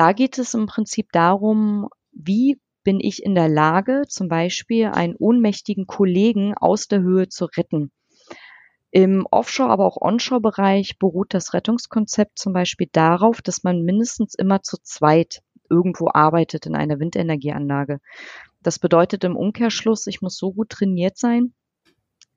Da 0.00 0.14
geht 0.14 0.38
es 0.38 0.54
im 0.54 0.64
Prinzip 0.64 1.12
darum, 1.12 1.90
wie 2.10 2.58
bin 2.84 3.00
ich 3.00 3.22
in 3.22 3.34
der 3.34 3.50
Lage, 3.50 4.04
zum 4.08 4.28
Beispiel 4.28 4.86
einen 4.86 5.14
ohnmächtigen 5.14 5.86
Kollegen 5.86 6.54
aus 6.54 6.88
der 6.88 7.02
Höhe 7.02 7.28
zu 7.28 7.44
retten. 7.44 7.92
Im 8.90 9.26
Offshore, 9.30 9.68
aber 9.68 9.84
auch 9.84 10.00
Onshore-Bereich 10.00 10.98
beruht 10.98 11.34
das 11.34 11.52
Rettungskonzept 11.52 12.38
zum 12.38 12.54
Beispiel 12.54 12.88
darauf, 12.90 13.42
dass 13.42 13.62
man 13.62 13.82
mindestens 13.82 14.34
immer 14.34 14.62
zu 14.62 14.78
zweit 14.82 15.42
irgendwo 15.68 16.08
arbeitet 16.10 16.64
in 16.64 16.76
einer 16.76 16.98
Windenergieanlage. 16.98 18.00
Das 18.62 18.78
bedeutet 18.78 19.22
im 19.24 19.36
Umkehrschluss, 19.36 20.06
ich 20.06 20.22
muss 20.22 20.38
so 20.38 20.54
gut 20.54 20.70
trainiert 20.70 21.18
sein, 21.18 21.52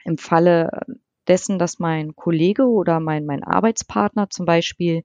im 0.03 0.17
Falle 0.17 0.81
dessen, 1.27 1.59
dass 1.59 1.79
mein 1.79 2.15
Kollege 2.15 2.63
oder 2.63 2.99
mein, 2.99 3.25
mein 3.25 3.43
Arbeitspartner 3.43 4.29
zum 4.29 4.45
Beispiel 4.45 5.03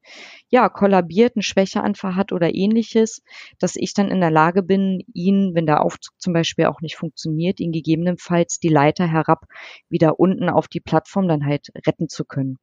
ja 0.48 0.68
kollabiert, 0.68 1.36
einen 1.36 1.42
Schwächeanfall 1.42 2.16
hat 2.16 2.32
oder 2.32 2.54
ähnliches, 2.54 3.22
dass 3.58 3.76
ich 3.76 3.94
dann 3.94 4.08
in 4.08 4.20
der 4.20 4.30
Lage 4.30 4.62
bin, 4.62 5.02
ihn, 5.12 5.52
wenn 5.54 5.66
der 5.66 5.82
Aufzug 5.82 6.14
zum 6.18 6.32
Beispiel 6.32 6.66
auch 6.66 6.80
nicht 6.80 6.96
funktioniert, 6.96 7.60
ihn 7.60 7.72
gegebenenfalls 7.72 8.58
die 8.58 8.68
Leiter 8.68 9.06
herab 9.06 9.46
wieder 9.88 10.18
unten 10.18 10.48
auf 10.48 10.68
die 10.68 10.80
Plattform 10.80 11.28
dann 11.28 11.44
halt 11.44 11.68
retten 11.86 12.08
zu 12.08 12.24
können. 12.24 12.58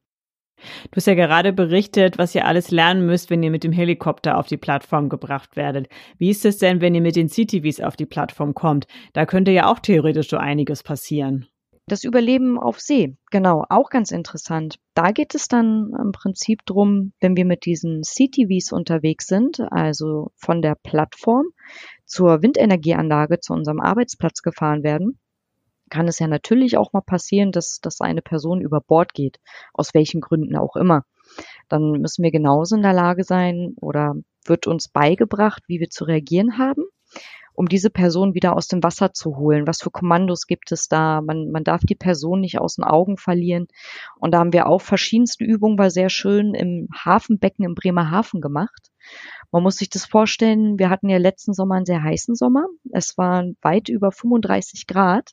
Du 0.90 0.96
hast 0.96 1.06
ja 1.06 1.14
gerade 1.14 1.52
berichtet, 1.52 2.18
was 2.18 2.34
ihr 2.34 2.46
alles 2.46 2.70
lernen 2.70 3.04
müsst, 3.04 3.30
wenn 3.30 3.42
ihr 3.42 3.50
mit 3.50 3.62
dem 3.64 3.72
Helikopter 3.72 4.38
auf 4.38 4.46
die 4.46 4.56
Plattform 4.56 5.08
gebracht 5.08 5.56
werdet. 5.56 5.88
Wie 6.18 6.30
ist 6.30 6.44
es 6.44 6.58
denn, 6.58 6.80
wenn 6.80 6.94
ihr 6.94 7.02
mit 7.02 7.16
den 7.16 7.28
CTVs 7.28 7.80
auf 7.80 7.96
die 7.96 8.06
Plattform 8.06 8.54
kommt? 8.54 8.86
Da 9.12 9.26
könnte 9.26 9.50
ja 9.50 9.70
auch 9.70 9.80
theoretisch 9.80 10.28
so 10.28 10.38
einiges 10.38 10.82
passieren. 10.82 11.46
Das 11.88 12.02
Überleben 12.02 12.58
auf 12.58 12.80
See, 12.80 13.16
genau, 13.30 13.64
auch 13.68 13.90
ganz 13.90 14.10
interessant. 14.10 14.80
Da 14.94 15.12
geht 15.12 15.36
es 15.36 15.46
dann 15.46 15.92
im 15.96 16.10
Prinzip 16.10 16.66
drum, 16.66 17.12
wenn 17.20 17.36
wir 17.36 17.44
mit 17.44 17.64
diesen 17.64 18.02
CTVs 18.02 18.72
unterwegs 18.72 19.28
sind, 19.28 19.60
also 19.70 20.32
von 20.34 20.62
der 20.62 20.74
Plattform 20.74 21.44
zur 22.04 22.42
Windenergieanlage, 22.42 23.38
zu 23.38 23.52
unserem 23.52 23.78
Arbeitsplatz 23.78 24.42
gefahren 24.42 24.82
werden, 24.82 25.20
kann 25.88 26.08
es 26.08 26.18
ja 26.18 26.26
natürlich 26.26 26.76
auch 26.76 26.92
mal 26.92 27.02
passieren, 27.02 27.52
dass, 27.52 27.78
dass 27.80 28.00
eine 28.00 28.20
Person 28.20 28.60
über 28.60 28.80
Bord 28.80 29.14
geht, 29.14 29.38
aus 29.72 29.94
welchen 29.94 30.20
Gründen 30.20 30.56
auch 30.56 30.74
immer. 30.74 31.04
Dann 31.68 31.92
müssen 31.92 32.24
wir 32.24 32.32
genauso 32.32 32.74
in 32.74 32.82
der 32.82 32.94
Lage 32.94 33.22
sein 33.22 33.76
oder 33.80 34.16
wird 34.44 34.66
uns 34.66 34.88
beigebracht, 34.88 35.62
wie 35.68 35.78
wir 35.78 35.90
zu 35.90 36.02
reagieren 36.02 36.58
haben 36.58 36.82
um 37.56 37.68
diese 37.68 37.90
Person 37.90 38.34
wieder 38.34 38.54
aus 38.54 38.68
dem 38.68 38.82
Wasser 38.82 39.12
zu 39.12 39.36
holen. 39.36 39.66
Was 39.66 39.80
für 39.80 39.90
Kommandos 39.90 40.46
gibt 40.46 40.70
es 40.72 40.88
da? 40.88 41.22
Man, 41.22 41.50
man 41.50 41.64
darf 41.64 41.80
die 41.80 41.94
Person 41.94 42.40
nicht 42.40 42.58
aus 42.58 42.76
den 42.76 42.84
Augen 42.84 43.16
verlieren. 43.16 43.66
Und 44.18 44.32
da 44.32 44.38
haben 44.38 44.52
wir 44.52 44.66
auch 44.66 44.82
verschiedenste 44.82 45.44
Übungen, 45.44 45.78
war 45.78 45.90
sehr 45.90 46.10
schön 46.10 46.54
im 46.54 46.88
Hafenbecken 46.94 47.64
im 47.64 47.74
Bremerhaven 47.74 48.40
gemacht. 48.40 48.92
Man 49.56 49.62
muss 49.62 49.76
sich 49.76 49.88
das 49.88 50.04
vorstellen, 50.04 50.78
wir 50.78 50.90
hatten 50.90 51.08
ja 51.08 51.16
letzten 51.16 51.54
Sommer 51.54 51.76
einen 51.76 51.86
sehr 51.86 52.02
heißen 52.02 52.34
Sommer. 52.34 52.66
Es 52.92 53.16
waren 53.16 53.56
weit 53.62 53.88
über 53.88 54.12
35 54.12 54.86
Grad. 54.86 55.30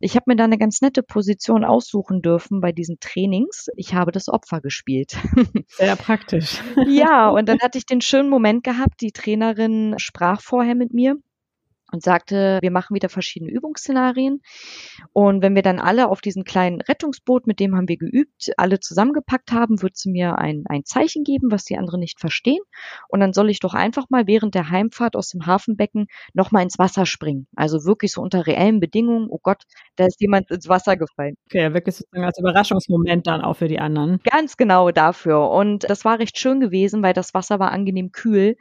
Ich 0.00 0.16
habe 0.16 0.24
mir 0.28 0.36
da 0.36 0.44
eine 0.44 0.56
ganz 0.56 0.80
nette 0.80 1.02
Position 1.02 1.62
aussuchen 1.62 2.22
dürfen 2.22 2.62
bei 2.62 2.72
diesen 2.72 2.96
Trainings. 2.98 3.68
Ich 3.76 3.92
habe 3.92 4.10
das 4.10 4.30
Opfer 4.30 4.62
gespielt. 4.62 5.18
Sehr 5.68 5.96
praktisch. 5.96 6.62
ja, 6.86 7.28
und 7.28 7.46
dann 7.46 7.58
hatte 7.60 7.76
ich 7.76 7.84
den 7.84 8.00
schönen 8.00 8.30
Moment 8.30 8.64
gehabt, 8.64 9.02
die 9.02 9.12
Trainerin 9.12 9.96
sprach 9.98 10.40
vorher 10.40 10.74
mit 10.74 10.94
mir 10.94 11.18
und 11.92 12.02
sagte, 12.02 12.58
wir 12.62 12.70
machen 12.70 12.94
wieder 12.94 13.08
verschiedene 13.08 13.52
Übungsszenarien. 13.52 14.40
Und 15.12 15.42
wenn 15.42 15.54
wir 15.54 15.62
dann 15.62 15.78
alle 15.78 16.08
auf 16.08 16.20
diesem 16.20 16.44
kleinen 16.44 16.80
Rettungsboot, 16.80 17.46
mit 17.46 17.60
dem 17.60 17.76
haben 17.76 17.88
wir 17.88 17.98
geübt, 17.98 18.50
alle 18.56 18.80
zusammengepackt 18.80 19.52
haben, 19.52 19.82
wird 19.82 19.96
sie 19.96 20.10
mir 20.10 20.38
ein, 20.38 20.64
ein 20.68 20.84
Zeichen 20.84 21.22
geben, 21.22 21.50
was 21.50 21.64
die 21.64 21.76
anderen 21.76 22.00
nicht 22.00 22.18
verstehen. 22.18 22.62
Und 23.08 23.20
dann 23.20 23.32
soll 23.32 23.50
ich 23.50 23.60
doch 23.60 23.74
einfach 23.74 24.06
mal 24.08 24.26
während 24.26 24.54
der 24.54 24.70
Heimfahrt 24.70 25.16
aus 25.16 25.28
dem 25.28 25.46
Hafenbecken 25.46 26.06
nochmal 26.32 26.62
ins 26.62 26.78
Wasser 26.78 27.04
springen. 27.04 27.46
Also 27.54 27.84
wirklich 27.84 28.12
so 28.12 28.22
unter 28.22 28.46
reellen 28.46 28.80
Bedingungen. 28.80 29.28
Oh 29.30 29.38
Gott, 29.42 29.64
da 29.96 30.06
ist 30.06 30.20
jemand 30.20 30.50
ins 30.50 30.68
Wasser 30.68 30.96
gefallen. 30.96 31.36
Okay, 31.46 31.74
wirklich 31.74 31.96
sozusagen 31.96 32.24
als 32.24 32.38
Überraschungsmoment 32.38 33.26
dann 33.26 33.42
auch 33.42 33.54
für 33.54 33.68
die 33.68 33.78
anderen. 33.78 34.18
Ganz 34.24 34.56
genau 34.56 34.90
dafür. 34.90 35.50
Und 35.50 35.88
das 35.90 36.04
war 36.06 36.18
recht 36.18 36.38
schön 36.38 36.60
gewesen, 36.60 37.02
weil 37.02 37.12
das 37.12 37.34
Wasser 37.34 37.58
war 37.58 37.70
angenehm 37.70 38.12
kühl. 38.12 38.56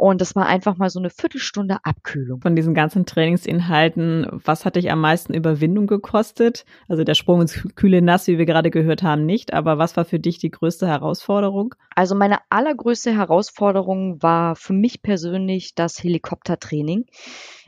Und 0.00 0.22
das 0.22 0.34
war 0.34 0.46
einfach 0.46 0.78
mal 0.78 0.88
so 0.88 0.98
eine 0.98 1.10
Viertelstunde 1.10 1.76
Abkühlung. 1.82 2.40
Von 2.40 2.56
diesen 2.56 2.72
ganzen 2.72 3.04
Trainingsinhalten, 3.04 4.26
was 4.30 4.64
hat 4.64 4.76
dich 4.76 4.90
am 4.90 5.02
meisten 5.02 5.34
Überwindung 5.34 5.86
gekostet? 5.86 6.64
Also 6.88 7.04
der 7.04 7.12
Sprung 7.12 7.42
ins 7.42 7.68
kühle 7.74 8.00
Nass, 8.00 8.26
wie 8.26 8.38
wir 8.38 8.46
gerade 8.46 8.70
gehört 8.70 9.02
haben, 9.02 9.26
nicht. 9.26 9.52
Aber 9.52 9.76
was 9.76 9.98
war 9.98 10.06
für 10.06 10.18
dich 10.18 10.38
die 10.38 10.50
größte 10.50 10.86
Herausforderung? 10.86 11.74
Also 11.94 12.14
meine 12.14 12.38
allergrößte 12.48 13.14
Herausforderung 13.14 14.22
war 14.22 14.56
für 14.56 14.72
mich 14.72 15.02
persönlich 15.02 15.74
das 15.74 16.02
Helikoptertraining. 16.02 17.04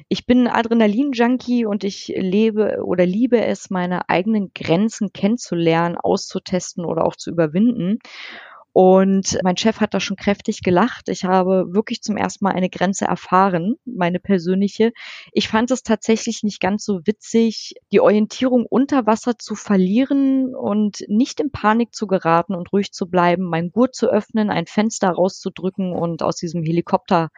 Ich 0.09 0.25
bin 0.25 0.49
Adrenalin-Junkie 0.49 1.67
und 1.67 1.85
ich 1.85 2.15
lebe 2.17 2.79
oder 2.83 3.05
liebe 3.05 3.45
es, 3.45 3.69
meine 3.69 4.09
eigenen 4.09 4.53
Grenzen 4.55 5.13
kennenzulernen, 5.13 5.99
auszutesten 5.99 6.87
oder 6.87 7.05
auch 7.05 7.17
zu 7.17 7.31
überwinden. 7.31 7.99
Und 8.73 9.39
mein 9.43 9.59
Chef 9.59 9.81
hat 9.81 9.93
da 9.93 10.01
schon 10.01 10.17
kräftig 10.17 10.63
gelacht. 10.63 11.09
Ich 11.09 11.25
habe 11.25 11.67
wirklich 11.75 12.01
zum 12.03 12.17
ersten 12.17 12.45
Mal 12.45 12.53
eine 12.53 12.71
Grenze 12.71 13.05
erfahren, 13.05 13.75
meine 13.85 14.19
persönliche. 14.19 14.93
Ich 15.33 15.49
fand 15.49 15.71
es 15.71 15.83
tatsächlich 15.83 16.43
nicht 16.43 16.61
ganz 16.61 16.85
so 16.85 17.01
witzig, 17.05 17.75
die 17.93 18.01
Orientierung 18.01 18.65
unter 18.65 19.07
Wasser 19.07 19.37
zu 19.39 19.55
verlieren 19.55 20.55
und 20.55 21.05
nicht 21.09 21.41
in 21.41 21.51
Panik 21.53 21.95
zu 21.95 22.07
geraten 22.07 22.55
und 22.55 22.73
ruhig 22.73 22.93
zu 22.93 23.09
bleiben, 23.09 23.45
mein 23.45 23.73
Gurt 23.73 23.95
zu 23.95 24.09
öffnen, 24.09 24.49
ein 24.49 24.67
Fenster 24.67 25.11
rauszudrücken 25.11 25.93
und 25.93 26.23
aus 26.23 26.37
diesem 26.37 26.63
Helikopter 26.63 27.29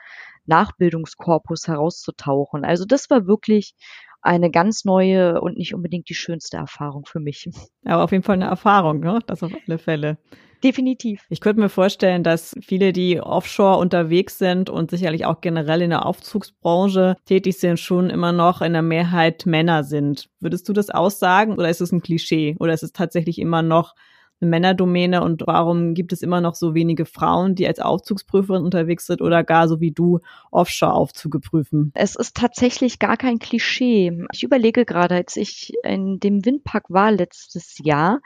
Nachbildungskorpus 0.46 1.66
herauszutauchen. 1.66 2.64
Also 2.64 2.84
das 2.84 3.10
war 3.10 3.26
wirklich 3.26 3.74
eine 4.22 4.50
ganz 4.50 4.84
neue 4.84 5.40
und 5.40 5.58
nicht 5.58 5.74
unbedingt 5.74 6.08
die 6.08 6.14
schönste 6.14 6.56
Erfahrung 6.56 7.04
für 7.06 7.20
mich. 7.20 7.48
Aber 7.84 8.04
auf 8.04 8.12
jeden 8.12 8.24
Fall 8.24 8.34
eine 8.34 8.46
Erfahrung, 8.46 9.00
ne? 9.00 9.18
Das 9.26 9.42
auf 9.42 9.52
alle 9.66 9.78
Fälle. 9.78 10.18
Definitiv. 10.64 11.26
Ich 11.28 11.40
könnte 11.42 11.60
mir 11.60 11.68
vorstellen, 11.68 12.22
dass 12.22 12.56
viele, 12.62 12.94
die 12.94 13.20
offshore 13.20 13.76
unterwegs 13.76 14.38
sind 14.38 14.70
und 14.70 14.90
sicherlich 14.90 15.26
auch 15.26 15.42
generell 15.42 15.82
in 15.82 15.90
der 15.90 16.06
Aufzugsbranche 16.06 17.16
tätig 17.26 17.58
sind, 17.58 17.78
schon 17.78 18.08
immer 18.08 18.32
noch 18.32 18.62
in 18.62 18.72
der 18.72 18.80
Mehrheit 18.80 19.44
Männer 19.44 19.84
sind. 19.84 20.30
Würdest 20.40 20.66
du 20.66 20.72
das 20.72 20.88
aussagen 20.88 21.52
oder 21.52 21.68
ist 21.68 21.82
es 21.82 21.92
ein 21.92 22.00
Klischee 22.00 22.56
oder 22.58 22.72
ist 22.72 22.82
es 22.82 22.92
tatsächlich 22.92 23.38
immer 23.38 23.60
noch 23.60 23.94
eine 24.40 24.48
Männerdomäne 24.50 25.22
und 25.22 25.46
warum 25.46 25.92
gibt 25.92 26.14
es 26.14 26.22
immer 26.22 26.40
noch 26.40 26.54
so 26.54 26.74
wenige 26.74 27.04
Frauen, 27.04 27.54
die 27.54 27.66
als 27.66 27.78
Aufzugsprüferin 27.78 28.64
unterwegs 28.64 29.06
sind 29.06 29.20
oder 29.20 29.44
gar 29.44 29.68
so 29.68 29.80
wie 29.80 29.92
du 29.92 30.20
Offshore-Aufzüge 30.50 31.40
prüfen? 31.40 31.92
Es 31.94 32.16
ist 32.16 32.36
tatsächlich 32.36 32.98
gar 32.98 33.18
kein 33.18 33.38
Klischee. 33.38 34.24
Ich 34.32 34.42
überlege 34.42 34.86
gerade, 34.86 35.16
als 35.16 35.36
ich 35.36 35.74
in 35.82 36.20
dem 36.20 36.44
Windpark 36.44 36.84
war 36.88 37.12
letztes 37.12 37.78
Jahr, 37.82 38.20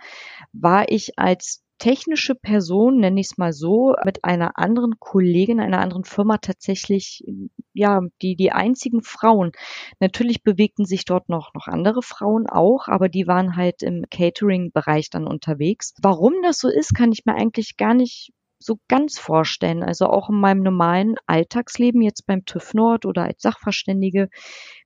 war 0.52 0.88
ich 0.88 1.18
als 1.18 1.64
technische 1.78 2.34
Person, 2.34 2.98
nenne 2.98 3.20
ich 3.20 3.28
es 3.32 3.38
mal 3.38 3.52
so, 3.52 3.94
mit 4.04 4.24
einer 4.24 4.58
anderen 4.58 4.98
Kollegin, 4.98 5.60
einer 5.60 5.80
anderen 5.80 6.04
Firma 6.04 6.38
tatsächlich, 6.38 7.24
ja, 7.72 8.00
die, 8.22 8.36
die 8.36 8.52
einzigen 8.52 9.02
Frauen. 9.02 9.52
Natürlich 10.00 10.42
bewegten 10.42 10.84
sich 10.84 11.04
dort 11.04 11.28
noch, 11.28 11.54
noch 11.54 11.68
andere 11.68 12.02
Frauen 12.02 12.48
auch, 12.48 12.88
aber 12.88 13.08
die 13.08 13.26
waren 13.26 13.56
halt 13.56 13.82
im 13.82 14.04
Catering-Bereich 14.10 15.10
dann 15.10 15.26
unterwegs. 15.26 15.94
Warum 16.02 16.34
das 16.42 16.58
so 16.58 16.68
ist, 16.68 16.94
kann 16.94 17.12
ich 17.12 17.24
mir 17.24 17.34
eigentlich 17.34 17.76
gar 17.76 17.94
nicht 17.94 18.32
so 18.58 18.78
ganz 18.88 19.18
vorstellen. 19.18 19.82
Also 19.82 20.06
auch 20.06 20.28
in 20.28 20.40
meinem 20.40 20.62
normalen 20.62 21.14
Alltagsleben, 21.26 22.02
jetzt 22.02 22.26
beim 22.26 22.44
TÜV 22.44 22.74
Nord 22.74 23.06
oder 23.06 23.24
als 23.24 23.40
Sachverständige. 23.40 24.28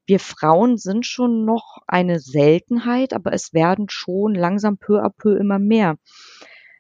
Wir 0.07 0.21
Frauen 0.21 0.77
sind 0.77 1.07
schon 1.07 1.45
noch 1.45 1.79
eine 1.87 2.19
Seltenheit, 2.19 3.13
aber 3.15 3.33
es 3.33 3.55
werden 3.55 3.87
schon 3.89 4.35
langsam 4.35 4.77
peu 4.77 5.03
à 5.03 5.11
peu 5.11 5.37
immer 5.37 5.59
mehr. 5.59 5.97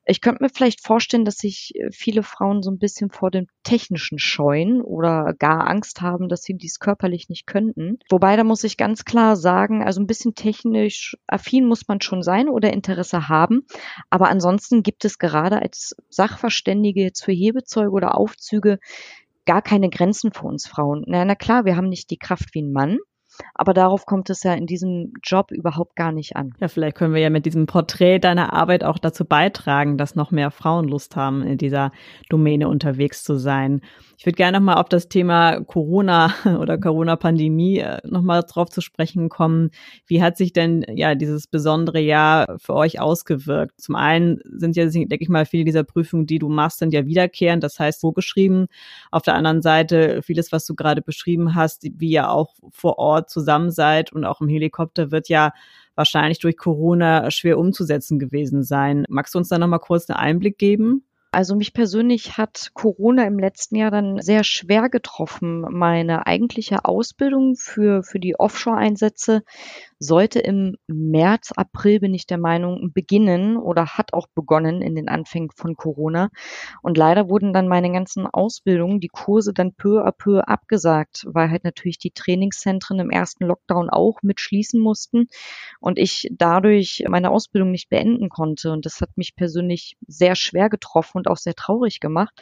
Ich 0.04 0.20
könnte 0.20 0.42
mir 0.42 0.48
vielleicht 0.48 0.84
vorstellen, 0.84 1.24
dass 1.24 1.36
sich 1.36 1.72
äh, 1.74 1.90
viele 1.92 2.22
Frauen 2.22 2.62
so 2.62 2.70
ein 2.70 2.78
bisschen 2.78 3.10
vor 3.10 3.30
dem 3.30 3.46
Technischen 3.62 4.18
scheuen 4.18 4.82
oder 4.82 5.34
gar 5.38 5.68
Angst 5.68 6.00
haben, 6.00 6.28
dass 6.28 6.42
sie 6.42 6.54
dies 6.54 6.78
körperlich 6.78 7.28
nicht 7.28 7.46
könnten. 7.46 7.98
Wobei, 8.10 8.36
da 8.36 8.44
muss 8.44 8.64
ich 8.64 8.76
ganz 8.76 9.04
klar 9.04 9.36
sagen, 9.36 9.82
also 9.82 10.00
ein 10.00 10.06
bisschen 10.06 10.34
technisch 10.34 11.16
affin 11.26 11.66
muss 11.66 11.86
man 11.86 12.00
schon 12.00 12.22
sein 12.22 12.48
oder 12.48 12.72
Interesse 12.72 13.28
haben. 13.28 13.66
Aber 14.10 14.28
ansonsten 14.28 14.82
gibt 14.82 15.04
es 15.04 15.18
gerade 15.18 15.62
als 15.62 15.94
Sachverständige 16.08 17.02
jetzt 17.02 17.24
für 17.24 17.32
Hebezeuge 17.32 17.90
oder 17.90 18.16
Aufzüge 18.16 18.78
gar 19.44 19.62
keine 19.62 19.90
Grenzen 19.90 20.32
für 20.32 20.46
uns 20.46 20.66
Frauen. 20.66 21.04
Na, 21.06 21.24
na 21.24 21.34
klar, 21.34 21.64
wir 21.64 21.76
haben 21.76 21.88
nicht 21.88 22.10
die 22.10 22.18
Kraft 22.18 22.54
wie 22.54 22.62
ein 22.62 22.72
Mann. 22.72 22.98
Aber 23.54 23.74
darauf 23.74 24.06
kommt 24.06 24.30
es 24.30 24.42
ja 24.42 24.54
in 24.54 24.66
diesem 24.66 25.12
Job 25.22 25.50
überhaupt 25.50 25.96
gar 25.96 26.12
nicht 26.12 26.36
an. 26.36 26.54
Ja, 26.60 26.68
vielleicht 26.68 26.96
können 26.96 27.14
wir 27.14 27.20
ja 27.20 27.30
mit 27.30 27.46
diesem 27.46 27.66
Porträt 27.66 28.20
deiner 28.20 28.52
Arbeit 28.52 28.84
auch 28.84 28.98
dazu 28.98 29.24
beitragen, 29.24 29.98
dass 29.98 30.14
noch 30.14 30.30
mehr 30.30 30.50
Frauen 30.50 30.88
Lust 30.88 31.16
haben, 31.16 31.42
in 31.42 31.58
dieser 31.58 31.92
Domäne 32.28 32.68
unterwegs 32.68 33.22
zu 33.24 33.36
sein. 33.36 33.80
Ich 34.22 34.26
würde 34.26 34.36
gerne 34.36 34.58
nochmal 34.58 34.76
auf 34.76 34.88
das 34.88 35.08
Thema 35.08 35.60
Corona 35.64 36.32
oder 36.60 36.78
Corona-Pandemie 36.78 37.78
äh, 37.78 37.98
nochmal 38.04 38.44
drauf 38.48 38.68
zu 38.70 38.80
sprechen 38.80 39.28
kommen. 39.28 39.70
Wie 40.06 40.22
hat 40.22 40.36
sich 40.36 40.52
denn 40.52 40.84
ja 40.94 41.16
dieses 41.16 41.48
besondere 41.48 41.98
Jahr 41.98 42.56
für 42.58 42.74
euch 42.74 43.00
ausgewirkt? 43.00 43.80
Zum 43.80 43.96
einen 43.96 44.38
sind 44.44 44.76
ja, 44.76 44.86
denke 44.86 45.18
ich 45.20 45.28
mal, 45.28 45.44
viele 45.44 45.64
dieser 45.64 45.82
Prüfungen, 45.82 46.26
die 46.26 46.38
du 46.38 46.48
machst, 46.48 46.78
sind 46.78 46.92
ja 46.94 47.04
wiederkehrend, 47.04 47.64
das 47.64 47.80
heißt 47.80 48.00
vorgeschrieben. 48.00 48.68
Auf 49.10 49.22
der 49.22 49.34
anderen 49.34 49.60
Seite 49.60 50.22
vieles, 50.22 50.52
was 50.52 50.66
du 50.66 50.76
gerade 50.76 51.02
beschrieben 51.02 51.56
hast, 51.56 51.82
wie 51.82 52.10
ja 52.10 52.30
auch 52.30 52.54
vor 52.70 52.98
Ort 52.98 53.28
zusammen 53.32 53.70
seid 53.70 54.12
und 54.12 54.24
auch 54.24 54.40
im 54.40 54.48
Helikopter 54.48 55.10
wird 55.10 55.28
ja 55.28 55.52
wahrscheinlich 55.94 56.38
durch 56.38 56.56
Corona 56.56 57.30
schwer 57.30 57.58
umzusetzen 57.58 58.18
gewesen 58.18 58.62
sein. 58.62 59.04
Magst 59.08 59.34
du 59.34 59.38
uns 59.38 59.48
da 59.48 59.58
nochmal 59.58 59.80
kurz 59.80 60.08
einen 60.08 60.18
Einblick 60.18 60.58
geben? 60.58 61.04
Also 61.34 61.56
mich 61.56 61.72
persönlich 61.72 62.36
hat 62.36 62.72
Corona 62.74 63.26
im 63.26 63.38
letzten 63.38 63.76
Jahr 63.76 63.90
dann 63.90 64.20
sehr 64.20 64.44
schwer 64.44 64.90
getroffen. 64.90 65.62
Meine 65.62 66.26
eigentliche 66.26 66.84
Ausbildung 66.84 67.56
für, 67.56 68.02
für 68.02 68.20
die 68.20 68.38
Offshore-Einsätze 68.38 69.42
sollte 70.02 70.40
im 70.40 70.76
März, 70.88 71.52
April, 71.54 72.00
bin 72.00 72.12
ich 72.12 72.26
der 72.26 72.38
Meinung, 72.38 72.92
beginnen 72.92 73.56
oder 73.56 73.86
hat 73.86 74.12
auch 74.12 74.26
begonnen 74.34 74.82
in 74.82 74.96
den 74.96 75.08
Anfängen 75.08 75.50
von 75.54 75.76
Corona. 75.76 76.30
Und 76.82 76.96
leider 76.96 77.28
wurden 77.28 77.52
dann 77.52 77.68
meine 77.68 77.92
ganzen 77.92 78.26
Ausbildungen, 78.26 78.98
die 78.98 79.08
Kurse 79.08 79.52
dann 79.52 79.74
peu 79.74 80.04
à 80.04 80.10
peu 80.10 80.40
abgesagt, 80.40 81.24
weil 81.28 81.50
halt 81.50 81.64
natürlich 81.64 81.98
die 81.98 82.10
Trainingszentren 82.10 82.98
im 82.98 83.10
ersten 83.10 83.44
Lockdown 83.44 83.90
auch 83.90 84.18
mitschließen 84.22 84.80
mussten 84.80 85.28
und 85.80 85.98
ich 85.98 86.28
dadurch 86.32 87.04
meine 87.08 87.30
Ausbildung 87.30 87.70
nicht 87.70 87.88
beenden 87.88 88.28
konnte. 88.28 88.72
Und 88.72 88.84
das 88.86 89.00
hat 89.00 89.16
mich 89.16 89.36
persönlich 89.36 89.96
sehr 90.06 90.34
schwer 90.34 90.68
getroffen 90.68 91.18
und 91.18 91.28
auch 91.28 91.36
sehr 91.36 91.54
traurig 91.54 92.00
gemacht, 92.00 92.34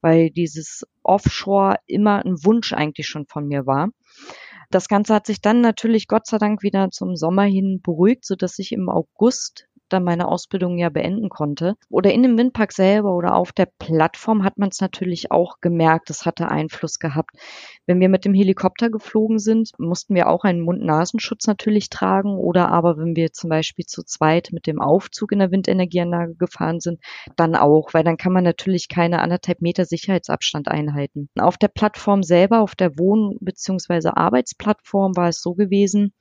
weil 0.00 0.30
dieses 0.30 0.84
Offshore 1.04 1.76
immer 1.86 2.24
ein 2.24 2.44
Wunsch 2.44 2.72
eigentlich 2.72 3.06
schon 3.06 3.26
von 3.26 3.46
mir 3.46 3.66
war. 3.66 3.90
Das 4.74 4.88
Ganze 4.88 5.14
hat 5.14 5.26
sich 5.26 5.40
dann 5.40 5.60
natürlich 5.60 6.08
Gott 6.08 6.26
sei 6.26 6.38
Dank 6.38 6.64
wieder 6.64 6.90
zum 6.90 7.14
Sommer 7.14 7.44
hin 7.44 7.80
beruhigt, 7.80 8.24
so 8.24 8.34
dass 8.34 8.58
ich 8.58 8.72
im 8.72 8.88
August 8.88 9.68
dann 9.88 10.04
meine 10.04 10.28
Ausbildung 10.28 10.78
ja 10.78 10.88
beenden 10.88 11.28
konnte. 11.28 11.74
Oder 11.88 12.12
in 12.12 12.22
dem 12.22 12.38
Windpark 12.38 12.72
selber 12.72 13.14
oder 13.14 13.34
auf 13.34 13.52
der 13.52 13.68
Plattform 13.78 14.44
hat 14.44 14.58
man 14.58 14.70
es 14.70 14.80
natürlich 14.80 15.30
auch 15.30 15.60
gemerkt, 15.60 16.10
es 16.10 16.26
hatte 16.26 16.48
Einfluss 16.48 16.98
gehabt. 16.98 17.30
Wenn 17.86 18.00
wir 18.00 18.08
mit 18.08 18.24
dem 18.24 18.34
Helikopter 18.34 18.90
geflogen 18.90 19.38
sind, 19.38 19.70
mussten 19.78 20.14
wir 20.14 20.28
auch 20.28 20.44
einen 20.44 20.60
Mund-Nasenschutz 20.60 21.46
natürlich 21.46 21.90
tragen. 21.90 22.36
Oder 22.36 22.68
aber 22.68 22.96
wenn 22.98 23.16
wir 23.16 23.32
zum 23.32 23.50
Beispiel 23.50 23.84
zu 23.86 24.02
zweit 24.02 24.50
mit 24.52 24.66
dem 24.66 24.80
Aufzug 24.80 25.32
in 25.32 25.38
der 25.38 25.50
Windenergieanlage 25.50 26.34
gefahren 26.34 26.80
sind, 26.80 27.00
dann 27.36 27.54
auch, 27.54 27.92
weil 27.92 28.04
dann 28.04 28.16
kann 28.16 28.32
man 28.32 28.44
natürlich 28.44 28.88
keine 28.88 29.20
anderthalb 29.20 29.60
Meter 29.60 29.84
Sicherheitsabstand 29.84 30.68
einhalten. 30.68 31.28
Auf 31.38 31.56
der 31.58 31.68
Plattform 31.68 32.22
selber, 32.22 32.60
auf 32.60 32.74
der 32.74 32.98
Wohn- 32.98 33.36
bzw. 33.40 34.10
Arbeitsplattform 34.14 35.16
war 35.16 35.28
es 35.28 35.40
so 35.40 35.54
gewesen, 35.54 36.12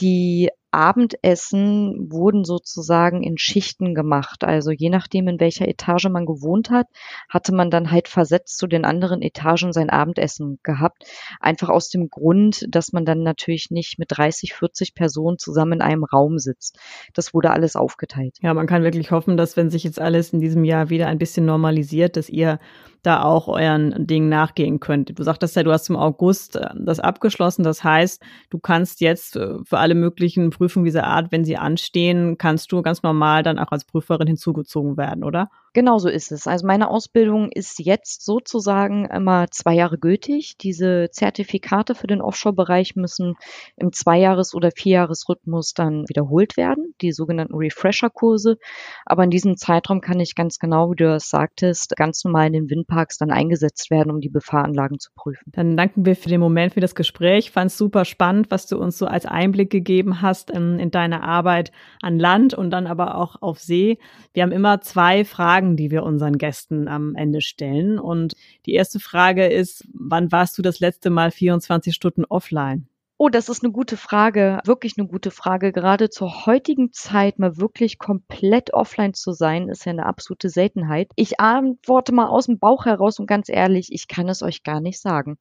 die 0.00 0.50
Abendessen 0.70 2.10
wurden 2.10 2.44
sozusagen 2.44 3.22
in 3.22 3.38
Schichten 3.38 3.94
gemacht. 3.94 4.44
Also 4.44 4.70
je 4.70 4.90
nachdem, 4.90 5.28
in 5.28 5.40
welcher 5.40 5.66
Etage 5.66 6.08
man 6.10 6.26
gewohnt 6.26 6.70
hat, 6.70 6.86
hatte 7.28 7.54
man 7.54 7.70
dann 7.70 7.90
halt 7.90 8.08
versetzt 8.08 8.58
zu 8.58 8.66
den 8.66 8.84
anderen 8.84 9.22
Etagen 9.22 9.72
sein 9.72 9.90
Abendessen 9.90 10.58
gehabt. 10.62 11.04
Einfach 11.40 11.68
aus 11.68 11.88
dem 11.88 12.08
Grund, 12.10 12.66
dass 12.68 12.92
man 12.92 13.04
dann 13.04 13.22
natürlich 13.22 13.70
nicht 13.70 13.98
mit 13.98 14.08
30, 14.10 14.54
40 14.54 14.94
Personen 14.94 15.38
zusammen 15.38 15.74
in 15.74 15.82
einem 15.82 16.04
Raum 16.04 16.38
sitzt. 16.38 16.78
Das 17.14 17.32
wurde 17.32 17.50
alles 17.50 17.76
aufgeteilt. 17.76 18.36
Ja, 18.42 18.52
man 18.52 18.66
kann 18.66 18.82
wirklich 18.82 19.10
hoffen, 19.10 19.36
dass 19.36 19.56
wenn 19.56 19.70
sich 19.70 19.84
jetzt 19.84 20.00
alles 20.00 20.32
in 20.32 20.40
diesem 20.40 20.64
Jahr 20.64 20.90
wieder 20.90 21.06
ein 21.06 21.18
bisschen 21.18 21.46
normalisiert, 21.46 22.16
dass 22.16 22.28
ihr 22.28 22.58
da 23.02 23.22
auch 23.22 23.48
euren 23.48 24.06
Dingen 24.06 24.28
nachgehen 24.28 24.80
könnt. 24.80 25.18
Du 25.18 25.22
sagtest 25.22 25.56
ja, 25.56 25.62
du 25.62 25.72
hast 25.72 25.88
im 25.88 25.96
August 25.96 26.56
äh, 26.56 26.68
das 26.74 27.00
abgeschlossen. 27.00 27.62
Das 27.62 27.84
heißt, 27.84 28.22
du 28.50 28.58
kannst 28.58 29.00
jetzt 29.00 29.36
äh, 29.36 29.54
für 29.64 29.78
alle 29.78 29.94
möglichen 29.94 30.52
Prüfungen 30.58 30.84
dieser 30.84 31.04
Art, 31.04 31.30
wenn 31.32 31.44
sie 31.44 31.56
anstehen, 31.56 32.36
kannst 32.36 32.72
du 32.72 32.82
ganz 32.82 33.02
normal 33.02 33.42
dann 33.42 33.58
auch 33.58 33.70
als 33.70 33.84
Prüferin 33.84 34.26
hinzugezogen 34.26 34.96
werden, 34.96 35.24
oder? 35.24 35.50
Genau 35.74 35.98
so 35.98 36.08
ist 36.08 36.32
es. 36.32 36.46
Also 36.46 36.66
meine 36.66 36.90
Ausbildung 36.90 37.50
ist 37.52 37.78
jetzt 37.78 38.24
sozusagen 38.24 39.04
immer 39.06 39.46
zwei 39.50 39.74
Jahre 39.74 39.98
gültig. 39.98 40.56
Diese 40.58 41.08
Zertifikate 41.12 41.94
für 41.94 42.06
den 42.06 42.22
Offshore-Bereich 42.22 42.96
müssen 42.96 43.34
im 43.76 43.92
Zweijahres- 43.92 44.54
oder 44.54 44.70
Vierjahresrhythmus 44.74 45.74
dann 45.74 46.08
wiederholt 46.08 46.56
werden, 46.56 46.94
die 47.02 47.12
sogenannten 47.12 47.54
Refresher-Kurse. 47.54 48.56
Aber 49.04 49.24
in 49.24 49.30
diesem 49.30 49.56
Zeitraum 49.56 50.00
kann 50.00 50.20
ich 50.20 50.34
ganz 50.34 50.58
genau, 50.58 50.90
wie 50.90 50.96
du 50.96 51.04
das 51.04 51.28
sagtest, 51.28 51.94
ganz 51.96 52.24
normal 52.24 52.46
in 52.46 52.54
den 52.54 52.70
Windparks 52.70 53.18
dann 53.18 53.30
eingesetzt 53.30 53.90
werden, 53.90 54.10
um 54.10 54.20
die 54.20 54.30
Befahranlagen 54.30 54.98
zu 54.98 55.10
prüfen. 55.14 55.52
Dann 55.52 55.76
danken 55.76 56.06
wir 56.06 56.16
für 56.16 56.30
den 56.30 56.40
Moment, 56.40 56.74
für 56.74 56.80
das 56.80 56.94
Gespräch. 56.94 57.50
Fand 57.50 57.70
es 57.70 57.78
super 57.78 58.04
spannend, 58.04 58.50
was 58.50 58.66
du 58.66 58.78
uns 58.78 58.96
so 58.96 59.06
als 59.06 59.26
Einblick 59.26 59.70
gegeben 59.70 60.22
hast 60.22 60.50
in, 60.50 60.78
in 60.78 60.90
deine 60.90 61.22
Arbeit 61.22 61.72
an 62.00 62.18
Land 62.18 62.54
und 62.54 62.70
dann 62.70 62.86
aber 62.86 63.16
auch 63.16 63.36
auf 63.42 63.58
See. 63.58 63.98
Wir 64.32 64.42
haben 64.42 64.52
immer 64.52 64.80
zwei 64.80 65.24
Fragen 65.24 65.57
Fragen, 65.58 65.76
die 65.76 65.90
wir 65.90 66.04
unseren 66.04 66.38
Gästen 66.38 66.86
am 66.86 67.16
Ende 67.16 67.40
stellen. 67.40 67.98
Und 67.98 68.34
die 68.66 68.74
erste 68.74 69.00
Frage 69.00 69.46
ist, 69.46 69.88
wann 69.92 70.30
warst 70.30 70.56
du 70.56 70.62
das 70.62 70.78
letzte 70.78 71.10
Mal 71.10 71.32
24 71.32 71.94
Stunden 71.94 72.24
offline? 72.24 72.87
Oh, 73.20 73.28
das 73.28 73.48
ist 73.48 73.64
eine 73.64 73.72
gute 73.72 73.96
Frage, 73.96 74.60
wirklich 74.64 74.94
eine 74.96 75.08
gute 75.08 75.32
Frage. 75.32 75.72
Gerade 75.72 76.08
zur 76.08 76.46
heutigen 76.46 76.92
Zeit 76.92 77.40
mal 77.40 77.56
wirklich 77.56 77.98
komplett 77.98 78.72
offline 78.72 79.12
zu 79.12 79.32
sein, 79.32 79.68
ist 79.68 79.84
ja 79.84 79.90
eine 79.90 80.06
absolute 80.06 80.48
Seltenheit. 80.48 81.10
Ich 81.16 81.40
antworte 81.40 82.14
mal 82.14 82.28
aus 82.28 82.46
dem 82.46 82.60
Bauch 82.60 82.84
heraus 82.86 83.18
und 83.18 83.26
ganz 83.26 83.48
ehrlich, 83.48 83.88
ich 83.90 84.06
kann 84.06 84.28
es 84.28 84.40
euch 84.40 84.62
gar 84.62 84.80
nicht 84.80 85.00
sagen. 85.00 85.36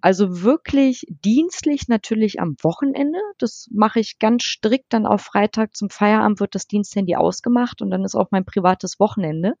Also 0.00 0.42
wirklich 0.42 1.06
dienstlich 1.08 1.86
natürlich 1.86 2.40
am 2.40 2.56
Wochenende. 2.62 3.20
Das 3.38 3.68
mache 3.70 4.00
ich 4.00 4.18
ganz 4.18 4.42
strikt 4.42 4.92
dann 4.92 5.06
auf 5.06 5.22
Freitag 5.22 5.76
zum 5.76 5.88
Feierabend 5.88 6.40
wird 6.40 6.56
das 6.56 6.66
Diensthandy 6.66 7.14
ausgemacht 7.14 7.80
und 7.80 7.92
dann 7.92 8.04
ist 8.04 8.16
auch 8.16 8.32
mein 8.32 8.44
privates 8.44 8.98
Wochenende. 8.98 9.54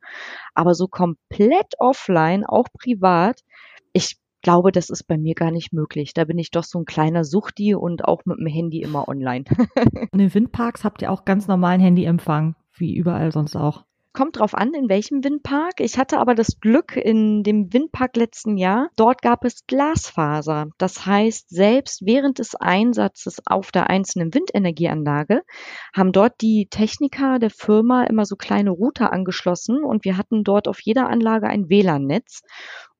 Aber 0.54 0.74
so 0.74 0.88
komplett 0.88 1.74
offline, 1.78 2.44
auch 2.44 2.66
privat, 2.76 3.42
ich 3.92 4.18
glaube, 4.42 4.72
das 4.72 4.90
ist 4.90 5.04
bei 5.04 5.18
mir 5.18 5.34
gar 5.34 5.50
nicht 5.50 5.72
möglich. 5.72 6.14
Da 6.14 6.24
bin 6.24 6.38
ich 6.38 6.50
doch 6.50 6.64
so 6.64 6.78
ein 6.78 6.84
kleiner 6.84 7.24
Suchti 7.24 7.74
und 7.74 8.04
auch 8.04 8.24
mit 8.24 8.38
dem 8.38 8.46
Handy 8.46 8.82
immer 8.82 9.08
online. 9.08 9.44
in 10.12 10.18
den 10.18 10.32
Windparks 10.32 10.84
habt 10.84 11.02
ihr 11.02 11.10
auch 11.10 11.24
ganz 11.24 11.48
normalen 11.48 11.80
Handyempfang, 11.80 12.54
wie 12.76 12.96
überall 12.96 13.32
sonst 13.32 13.56
auch. 13.56 13.84
Kommt 14.12 14.40
drauf 14.40 14.56
an, 14.56 14.74
in 14.74 14.88
welchem 14.88 15.22
Windpark. 15.22 15.74
Ich 15.78 15.96
hatte 15.96 16.18
aber 16.18 16.34
das 16.34 16.58
Glück 16.58 16.96
in 16.96 17.44
dem 17.44 17.72
Windpark 17.72 18.16
letzten 18.16 18.56
Jahr. 18.56 18.88
Dort 18.96 19.22
gab 19.22 19.44
es 19.44 19.66
Glasfaser. 19.68 20.66
Das 20.78 21.06
heißt, 21.06 21.48
selbst 21.48 22.04
während 22.04 22.40
des 22.40 22.56
Einsatzes 22.56 23.40
auf 23.46 23.70
der 23.70 23.88
einzelnen 23.88 24.34
Windenergieanlage 24.34 25.42
haben 25.94 26.10
dort 26.10 26.40
die 26.40 26.66
Techniker 26.68 27.38
der 27.38 27.50
Firma 27.50 28.02
immer 28.02 28.24
so 28.24 28.34
kleine 28.34 28.70
Router 28.70 29.12
angeschlossen 29.12 29.84
und 29.84 30.04
wir 30.04 30.16
hatten 30.16 30.42
dort 30.42 30.66
auf 30.66 30.80
jeder 30.80 31.08
Anlage 31.08 31.46
ein 31.46 31.68
WLAN-Netz. 31.68 32.42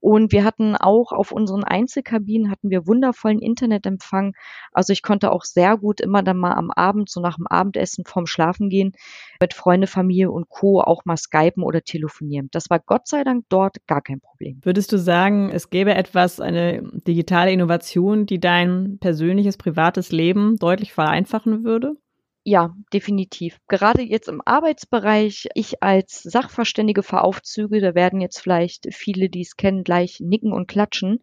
Und 0.01 0.33
wir 0.33 0.45
hatten 0.45 0.77
auch 0.77 1.13
auf 1.13 1.31
unseren 1.31 1.63
Einzelkabinen 1.63 2.51
hatten 2.51 2.71
wir 2.71 2.87
wundervollen 2.87 3.39
Internetempfang. 3.39 4.35
Also 4.73 4.93
ich 4.93 5.03
konnte 5.03 5.31
auch 5.31 5.45
sehr 5.45 5.77
gut 5.77 6.01
immer 6.01 6.23
dann 6.23 6.39
mal 6.39 6.55
am 6.55 6.71
Abend, 6.71 7.11
so 7.11 7.21
nach 7.21 7.37
dem 7.37 7.47
Abendessen 7.47 8.05
vorm 8.05 8.27
Schlafen 8.27 8.71
gehen, 8.71 8.93
mit 9.41 9.55
Freunde, 9.55 9.87
Familie 9.87 10.31
und 10.31 10.49
Co. 10.49 10.81
auch 10.81 11.05
mal 11.05 11.17
skypen 11.17 11.63
oder 11.63 11.83
telefonieren. 11.83 12.49
Das 12.53 12.71
war 12.71 12.79
Gott 12.79 13.07
sei 13.07 13.25
Dank 13.25 13.45
dort 13.49 13.87
gar 13.87 14.01
kein 14.01 14.21
Problem. 14.21 14.61
Würdest 14.63 14.93
du 14.93 14.99
sagen, 14.99 15.51
es 15.51 15.71
gäbe 15.71 15.95
etwas, 15.95 16.41
eine 16.41 16.83
digitale 17.07 17.53
Innovation, 17.53 18.27
die 18.27 18.41
dein 18.41 18.99
persönliches, 19.01 19.57
privates 19.57 20.13
Leben 20.13 20.57
deutlich 20.57 20.93
vereinfachen 20.93 21.65
würde? 21.65 21.97
Ja, 22.45 22.75
definitiv. 22.93 23.59
Gerade 23.69 24.03
jetzt 24.03 24.29
im 24.29 24.41
Arbeitsbereich, 24.45 25.49
ich 25.55 25.83
als 25.83 26.23
Sachverständige 26.23 27.03
für 27.03 27.23
Aufzüge, 27.23 27.81
da 27.81 27.95
werden 27.95 28.21
jetzt 28.21 28.41
vielleicht 28.41 28.89
viele, 28.95 29.29
die 29.29 29.43
es 29.43 29.57
kennen, 29.57 29.85
gleich 29.85 30.21
nicken 30.21 30.53
und 30.53 30.67
klatschen. 30.67 31.19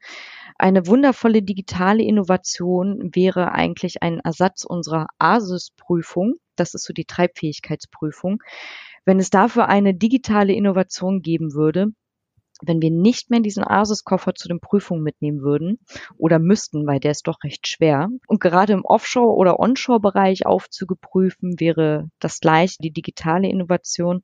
Eine 0.59 0.85
wundervolle 0.87 1.41
digitale 1.41 2.03
Innovation 2.03 3.09
wäre 3.13 3.51
eigentlich 3.51 4.03
ein 4.03 4.19
Ersatz 4.19 4.63
unserer 4.63 5.07
ASIS-Prüfung. 5.17 6.35
Das 6.55 6.75
ist 6.75 6.85
so 6.85 6.93
die 6.93 7.05
Treibfähigkeitsprüfung. 7.05 8.43
Wenn 9.05 9.19
es 9.19 9.31
dafür 9.31 9.69
eine 9.69 9.95
digitale 9.95 10.53
Innovation 10.53 11.21
geben 11.21 11.53
würde, 11.53 11.87
wenn 12.63 12.81
wir 12.81 12.91
nicht 12.91 13.29
mehr 13.29 13.39
diesen 13.39 13.63
ASIS-Koffer 13.63 14.33
zu 14.33 14.47
den 14.47 14.59
Prüfungen 14.59 15.03
mitnehmen 15.03 15.41
würden 15.41 15.79
oder 16.17 16.39
müssten, 16.39 16.85
weil 16.87 16.99
der 16.99 17.11
ist 17.11 17.27
doch 17.27 17.37
recht 17.43 17.67
schwer. 17.67 18.09
Und 18.27 18.39
gerade 18.39 18.73
im 18.73 18.85
Offshore- 18.85 19.35
oder 19.35 19.59
Onshore-Bereich 19.59 20.45
Aufzüge 20.45 20.95
prüfen 20.95 21.59
wäre 21.59 22.09
das 22.19 22.39
gleiche, 22.39 22.77
die 22.79 22.91
digitale 22.91 23.49
Innovation, 23.49 24.23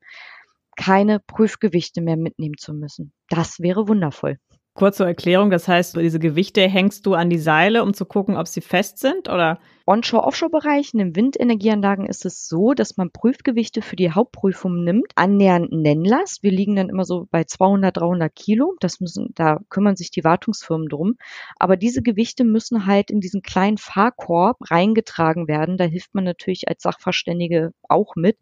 keine 0.75 1.19
Prüfgewichte 1.19 2.01
mehr 2.01 2.17
mitnehmen 2.17 2.57
zu 2.57 2.73
müssen. 2.73 3.13
Das 3.29 3.59
wäre 3.59 3.87
wundervoll. 3.87 4.39
Kurze 4.73 5.05
Erklärung, 5.05 5.51
das 5.51 5.67
heißt, 5.67 5.95
diese 5.97 6.19
Gewichte 6.19 6.67
hängst 6.67 7.05
du 7.05 7.13
an 7.13 7.29
die 7.29 7.37
Seile, 7.37 7.83
um 7.83 7.93
zu 7.93 8.05
gucken, 8.05 8.37
ob 8.37 8.47
sie 8.47 8.61
fest 8.61 8.97
sind 8.97 9.29
oder? 9.29 9.59
Onshore-Offshore-Bereichen, 9.85 11.01
in 11.01 11.13
Windenergieanlagen 11.13 12.05
ist 12.05 12.25
es 12.25 12.47
so, 12.47 12.73
dass 12.73 12.95
man 12.95 13.11
Prüfgewichte 13.11 13.81
für 13.81 13.97
die 13.97 14.11
Hauptprüfung 14.11 14.85
nimmt, 14.85 15.11
annähernd 15.15 15.73
Nennlast. 15.73 16.41
Wir 16.41 16.51
liegen 16.51 16.77
dann 16.77 16.87
immer 16.87 17.03
so 17.03 17.27
bei 17.29 17.43
200, 17.43 17.97
300 17.97 18.33
Kilo. 18.33 18.75
Das 18.79 19.01
müssen, 19.01 19.33
da 19.35 19.59
kümmern 19.67 19.97
sich 19.97 20.09
die 20.09 20.23
Wartungsfirmen 20.23 20.87
drum. 20.87 21.15
Aber 21.59 21.75
diese 21.75 22.01
Gewichte 22.01 22.45
müssen 22.45 22.85
halt 22.85 23.11
in 23.11 23.19
diesen 23.19 23.41
kleinen 23.41 23.77
Fahrkorb 23.77 24.57
reingetragen 24.71 25.49
werden. 25.49 25.75
Da 25.75 25.83
hilft 25.83 26.15
man 26.15 26.23
natürlich 26.23 26.69
als 26.69 26.83
Sachverständige 26.83 27.73
auch 27.89 28.15
mit. 28.15 28.37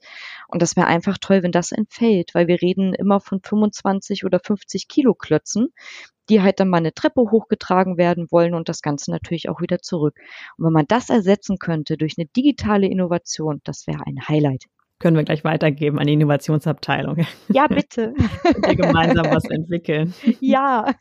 Und 0.47 0.61
das 0.61 0.75
wäre 0.75 0.85
einfach 0.85 1.17
toll, 1.17 1.41
wenn 1.41 1.51
das 1.51 1.71
entfällt, 1.71 2.35
weil 2.35 2.47
wir 2.47 2.61
reden 2.61 2.93
immer 2.93 3.19
von 3.19 3.41
25 3.41 4.25
oder 4.25 4.39
50 4.39 4.87
Kilo 4.87 5.15
Klötzen 5.15 5.69
die 6.31 6.41
halt 6.41 6.59
dann 6.59 6.69
mal 6.69 6.77
eine 6.77 6.93
Treppe 6.93 7.21
hochgetragen 7.21 7.97
werden 7.97 8.27
wollen 8.31 8.53
und 8.53 8.69
das 8.69 8.81
Ganze 8.81 9.11
natürlich 9.11 9.49
auch 9.49 9.61
wieder 9.61 9.79
zurück. 9.79 10.15
Und 10.57 10.65
wenn 10.65 10.73
man 10.73 10.85
das 10.87 11.09
ersetzen 11.31 11.57
könnte 11.59 11.97
durch 11.97 12.15
eine 12.17 12.27
digitale 12.27 12.87
Innovation, 12.87 13.61
das 13.63 13.87
wäre 13.87 14.05
ein 14.05 14.27
Highlight. 14.27 14.65
Können 14.99 15.17
wir 15.17 15.23
gleich 15.23 15.43
weitergeben 15.43 15.97
an 15.97 16.05
die 16.07 16.13
Innovationsabteilung. 16.13 17.25
Ja, 17.47 17.67
bitte. 17.69 18.13
wir 18.15 18.75
gemeinsam 18.75 19.25
was 19.31 19.45
entwickeln. 19.49 20.13
Ja. 20.39 20.93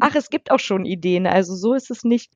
Ach, 0.00 0.14
es 0.16 0.30
gibt 0.30 0.50
auch 0.50 0.58
schon 0.58 0.84
Ideen, 0.84 1.26
also 1.26 1.54
so 1.54 1.74
ist 1.74 1.90
es 1.90 2.02
nicht. 2.02 2.32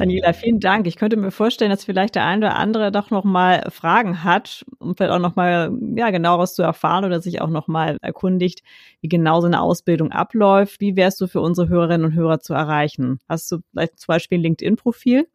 Daniela, 0.00 0.32
vielen 0.32 0.60
Dank. 0.60 0.86
Ich 0.86 0.96
könnte 0.96 1.18
mir 1.18 1.30
vorstellen, 1.30 1.70
dass 1.70 1.84
vielleicht 1.84 2.14
der 2.14 2.24
eine 2.24 2.46
oder 2.46 2.56
andere 2.56 2.90
doch 2.90 3.10
noch 3.10 3.22
mal 3.24 3.68
Fragen 3.70 4.24
hat, 4.24 4.64
um 4.78 4.96
vielleicht 4.96 5.12
auch 5.12 5.18
noch 5.18 5.36
mal 5.36 5.70
ja, 5.94 6.08
genaueres 6.10 6.54
zu 6.54 6.62
erfahren 6.62 7.04
oder 7.04 7.20
sich 7.20 7.42
auch 7.42 7.50
noch 7.50 7.68
mal 7.68 7.98
erkundigt, 8.00 8.62
wie 9.02 9.08
genau 9.08 9.42
so 9.42 9.46
eine 9.46 9.60
Ausbildung 9.60 10.10
abläuft. 10.10 10.80
Wie 10.80 10.96
wärst 10.96 11.20
du 11.20 11.26
für 11.26 11.42
unsere 11.42 11.68
Hörerinnen 11.68 12.06
und 12.06 12.14
Hörer 12.14 12.40
zu 12.40 12.54
erreichen? 12.54 13.18
Hast 13.28 13.52
du 13.52 13.58
vielleicht 13.72 13.98
zum 14.00 14.06
Beispiel 14.06 14.38
ein 14.38 14.42
LinkedIn-Profil? 14.42 15.28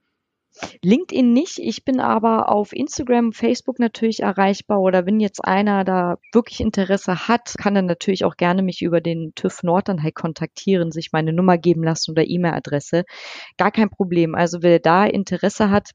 LinkedIn 0.84 1.34
nicht. 1.34 1.60
Ich 1.60 1.84
bin 1.84 2.00
aber 2.00 2.50
auf 2.50 2.74
Instagram, 2.74 3.34
Facebook 3.34 3.80
natürlich 3.80 4.22
erreichbar 4.22 4.80
oder 4.80 5.06
wenn 5.06 5.20
jetzt 5.20 5.44
einer 5.44 5.84
da 5.84 6.18
wirklich 6.32 6.60
Interesse 6.60 7.28
hat, 7.28 7.56
kann 7.58 7.76
er 7.76 7.82
natürlich 7.82 8.26
auch 8.26 8.38
gerne 8.38 8.64
mich 8.64 8.82
über 8.82 9.02
den 9.02 9.34
TÜV 9.36 9.64
Nord 9.64 9.90
dann 9.90 10.04
halt 10.04 10.16
kontaktieren, 10.16 10.92
sich 10.92 11.12
meine 11.12 11.34
Nummer 11.34 11.58
geben 11.58 11.84
lassen 11.84 12.12
oder 12.12 12.28
E-Mail-Adresse. 12.28 13.04
Gar 13.58 13.72
kein 13.72 13.90
Problem. 13.90 14.36
Also 14.36 14.62
wer 14.62 14.80
da 14.80 15.06
Interesse 15.06 15.70
hat, 15.70 15.92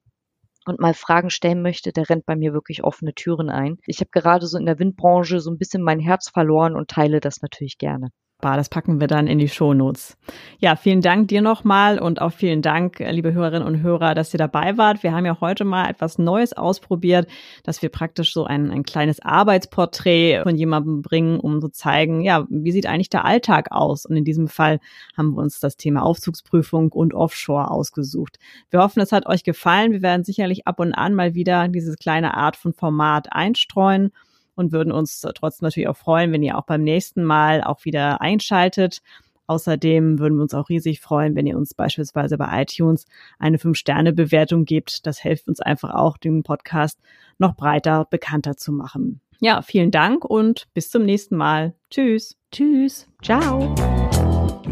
und 0.66 0.78
mal 0.78 0.94
Fragen 0.94 1.30
stellen 1.30 1.62
möchte, 1.62 1.92
der 1.92 2.08
rennt 2.08 2.26
bei 2.26 2.36
mir 2.36 2.52
wirklich 2.52 2.84
offene 2.84 3.14
Türen 3.14 3.48
ein. 3.48 3.78
Ich 3.86 4.00
habe 4.00 4.10
gerade 4.12 4.46
so 4.46 4.58
in 4.58 4.66
der 4.66 4.78
Windbranche 4.78 5.40
so 5.40 5.50
ein 5.50 5.58
bisschen 5.58 5.82
mein 5.82 6.00
Herz 6.00 6.28
verloren 6.30 6.76
und 6.76 6.90
teile 6.90 7.20
das 7.20 7.40
natürlich 7.40 7.78
gerne. 7.78 8.10
Das 8.40 8.68
packen 8.68 9.00
wir 9.00 9.06
dann 9.06 9.26
in 9.26 9.38
die 9.38 9.48
Shownotes. 9.48 10.16
Ja, 10.58 10.76
vielen 10.76 11.00
Dank 11.00 11.28
dir 11.28 11.42
nochmal 11.42 11.98
und 11.98 12.20
auch 12.20 12.32
vielen 12.32 12.62
Dank, 12.62 12.98
liebe 12.98 13.32
Hörerinnen 13.32 13.66
und 13.66 13.82
Hörer, 13.82 14.14
dass 14.14 14.34
ihr 14.34 14.38
dabei 14.38 14.76
wart. 14.76 15.02
Wir 15.02 15.12
haben 15.12 15.26
ja 15.26 15.40
heute 15.40 15.64
mal 15.64 15.88
etwas 15.88 16.18
Neues 16.18 16.52
ausprobiert, 16.52 17.28
dass 17.64 17.82
wir 17.82 17.88
praktisch 17.88 18.32
so 18.32 18.44
ein, 18.44 18.70
ein 18.70 18.82
kleines 18.82 19.20
Arbeitsporträt 19.20 20.42
von 20.42 20.56
jemandem 20.56 21.02
bringen, 21.02 21.40
um 21.40 21.60
zu 21.60 21.68
zeigen, 21.68 22.22
ja, 22.22 22.46
wie 22.48 22.72
sieht 22.72 22.86
eigentlich 22.86 23.10
der 23.10 23.24
Alltag 23.24 23.72
aus? 23.72 24.06
Und 24.06 24.16
in 24.16 24.24
diesem 24.24 24.48
Fall 24.48 24.80
haben 25.16 25.32
wir 25.34 25.42
uns 25.42 25.60
das 25.60 25.76
Thema 25.76 26.02
Aufzugsprüfung 26.02 26.92
und 26.92 27.14
Offshore 27.14 27.70
ausgesucht. 27.70 28.38
Wir 28.70 28.80
hoffen, 28.80 29.00
es 29.00 29.12
hat 29.12 29.26
euch 29.26 29.44
gefallen. 29.44 29.92
Wir 29.92 30.02
werden 30.02 30.24
sicherlich 30.24 30.66
ab 30.66 30.80
und 30.80 30.94
an 30.94 31.14
mal 31.14 31.34
wieder 31.34 31.68
diese 31.68 31.96
kleine 31.96 32.34
Art 32.36 32.56
von 32.56 32.72
Format 32.72 33.32
einstreuen 33.32 34.12
und 34.60 34.70
würden 34.70 34.92
uns 34.92 35.26
trotzdem 35.34 35.66
natürlich 35.66 35.88
auch 35.88 35.96
freuen, 35.96 36.30
wenn 36.30 36.44
ihr 36.44 36.56
auch 36.56 36.66
beim 36.66 36.82
nächsten 36.82 37.24
Mal 37.24 37.62
auch 37.64 37.84
wieder 37.84 38.20
einschaltet. 38.20 39.02
Außerdem 39.48 40.20
würden 40.20 40.38
wir 40.38 40.42
uns 40.42 40.54
auch 40.54 40.68
riesig 40.68 41.00
freuen, 41.00 41.34
wenn 41.34 41.44
ihr 41.44 41.56
uns 41.56 41.74
beispielsweise 41.74 42.38
bei 42.38 42.62
iTunes 42.62 43.06
eine 43.40 43.56
5-Sterne-Bewertung 43.56 44.64
gebt. 44.64 45.06
Das 45.06 45.18
hilft 45.18 45.48
uns 45.48 45.58
einfach 45.58 45.92
auch, 45.92 46.18
den 46.18 46.44
Podcast 46.44 47.00
noch 47.38 47.56
breiter 47.56 48.06
bekannter 48.08 48.56
zu 48.56 48.70
machen. 48.70 49.20
Ja, 49.40 49.62
vielen 49.62 49.90
Dank 49.90 50.24
und 50.24 50.68
bis 50.72 50.90
zum 50.90 51.04
nächsten 51.04 51.34
Mal. 51.34 51.74
Tschüss. 51.90 52.36
Tschüss. 52.52 53.08
Ciao. 53.24 53.74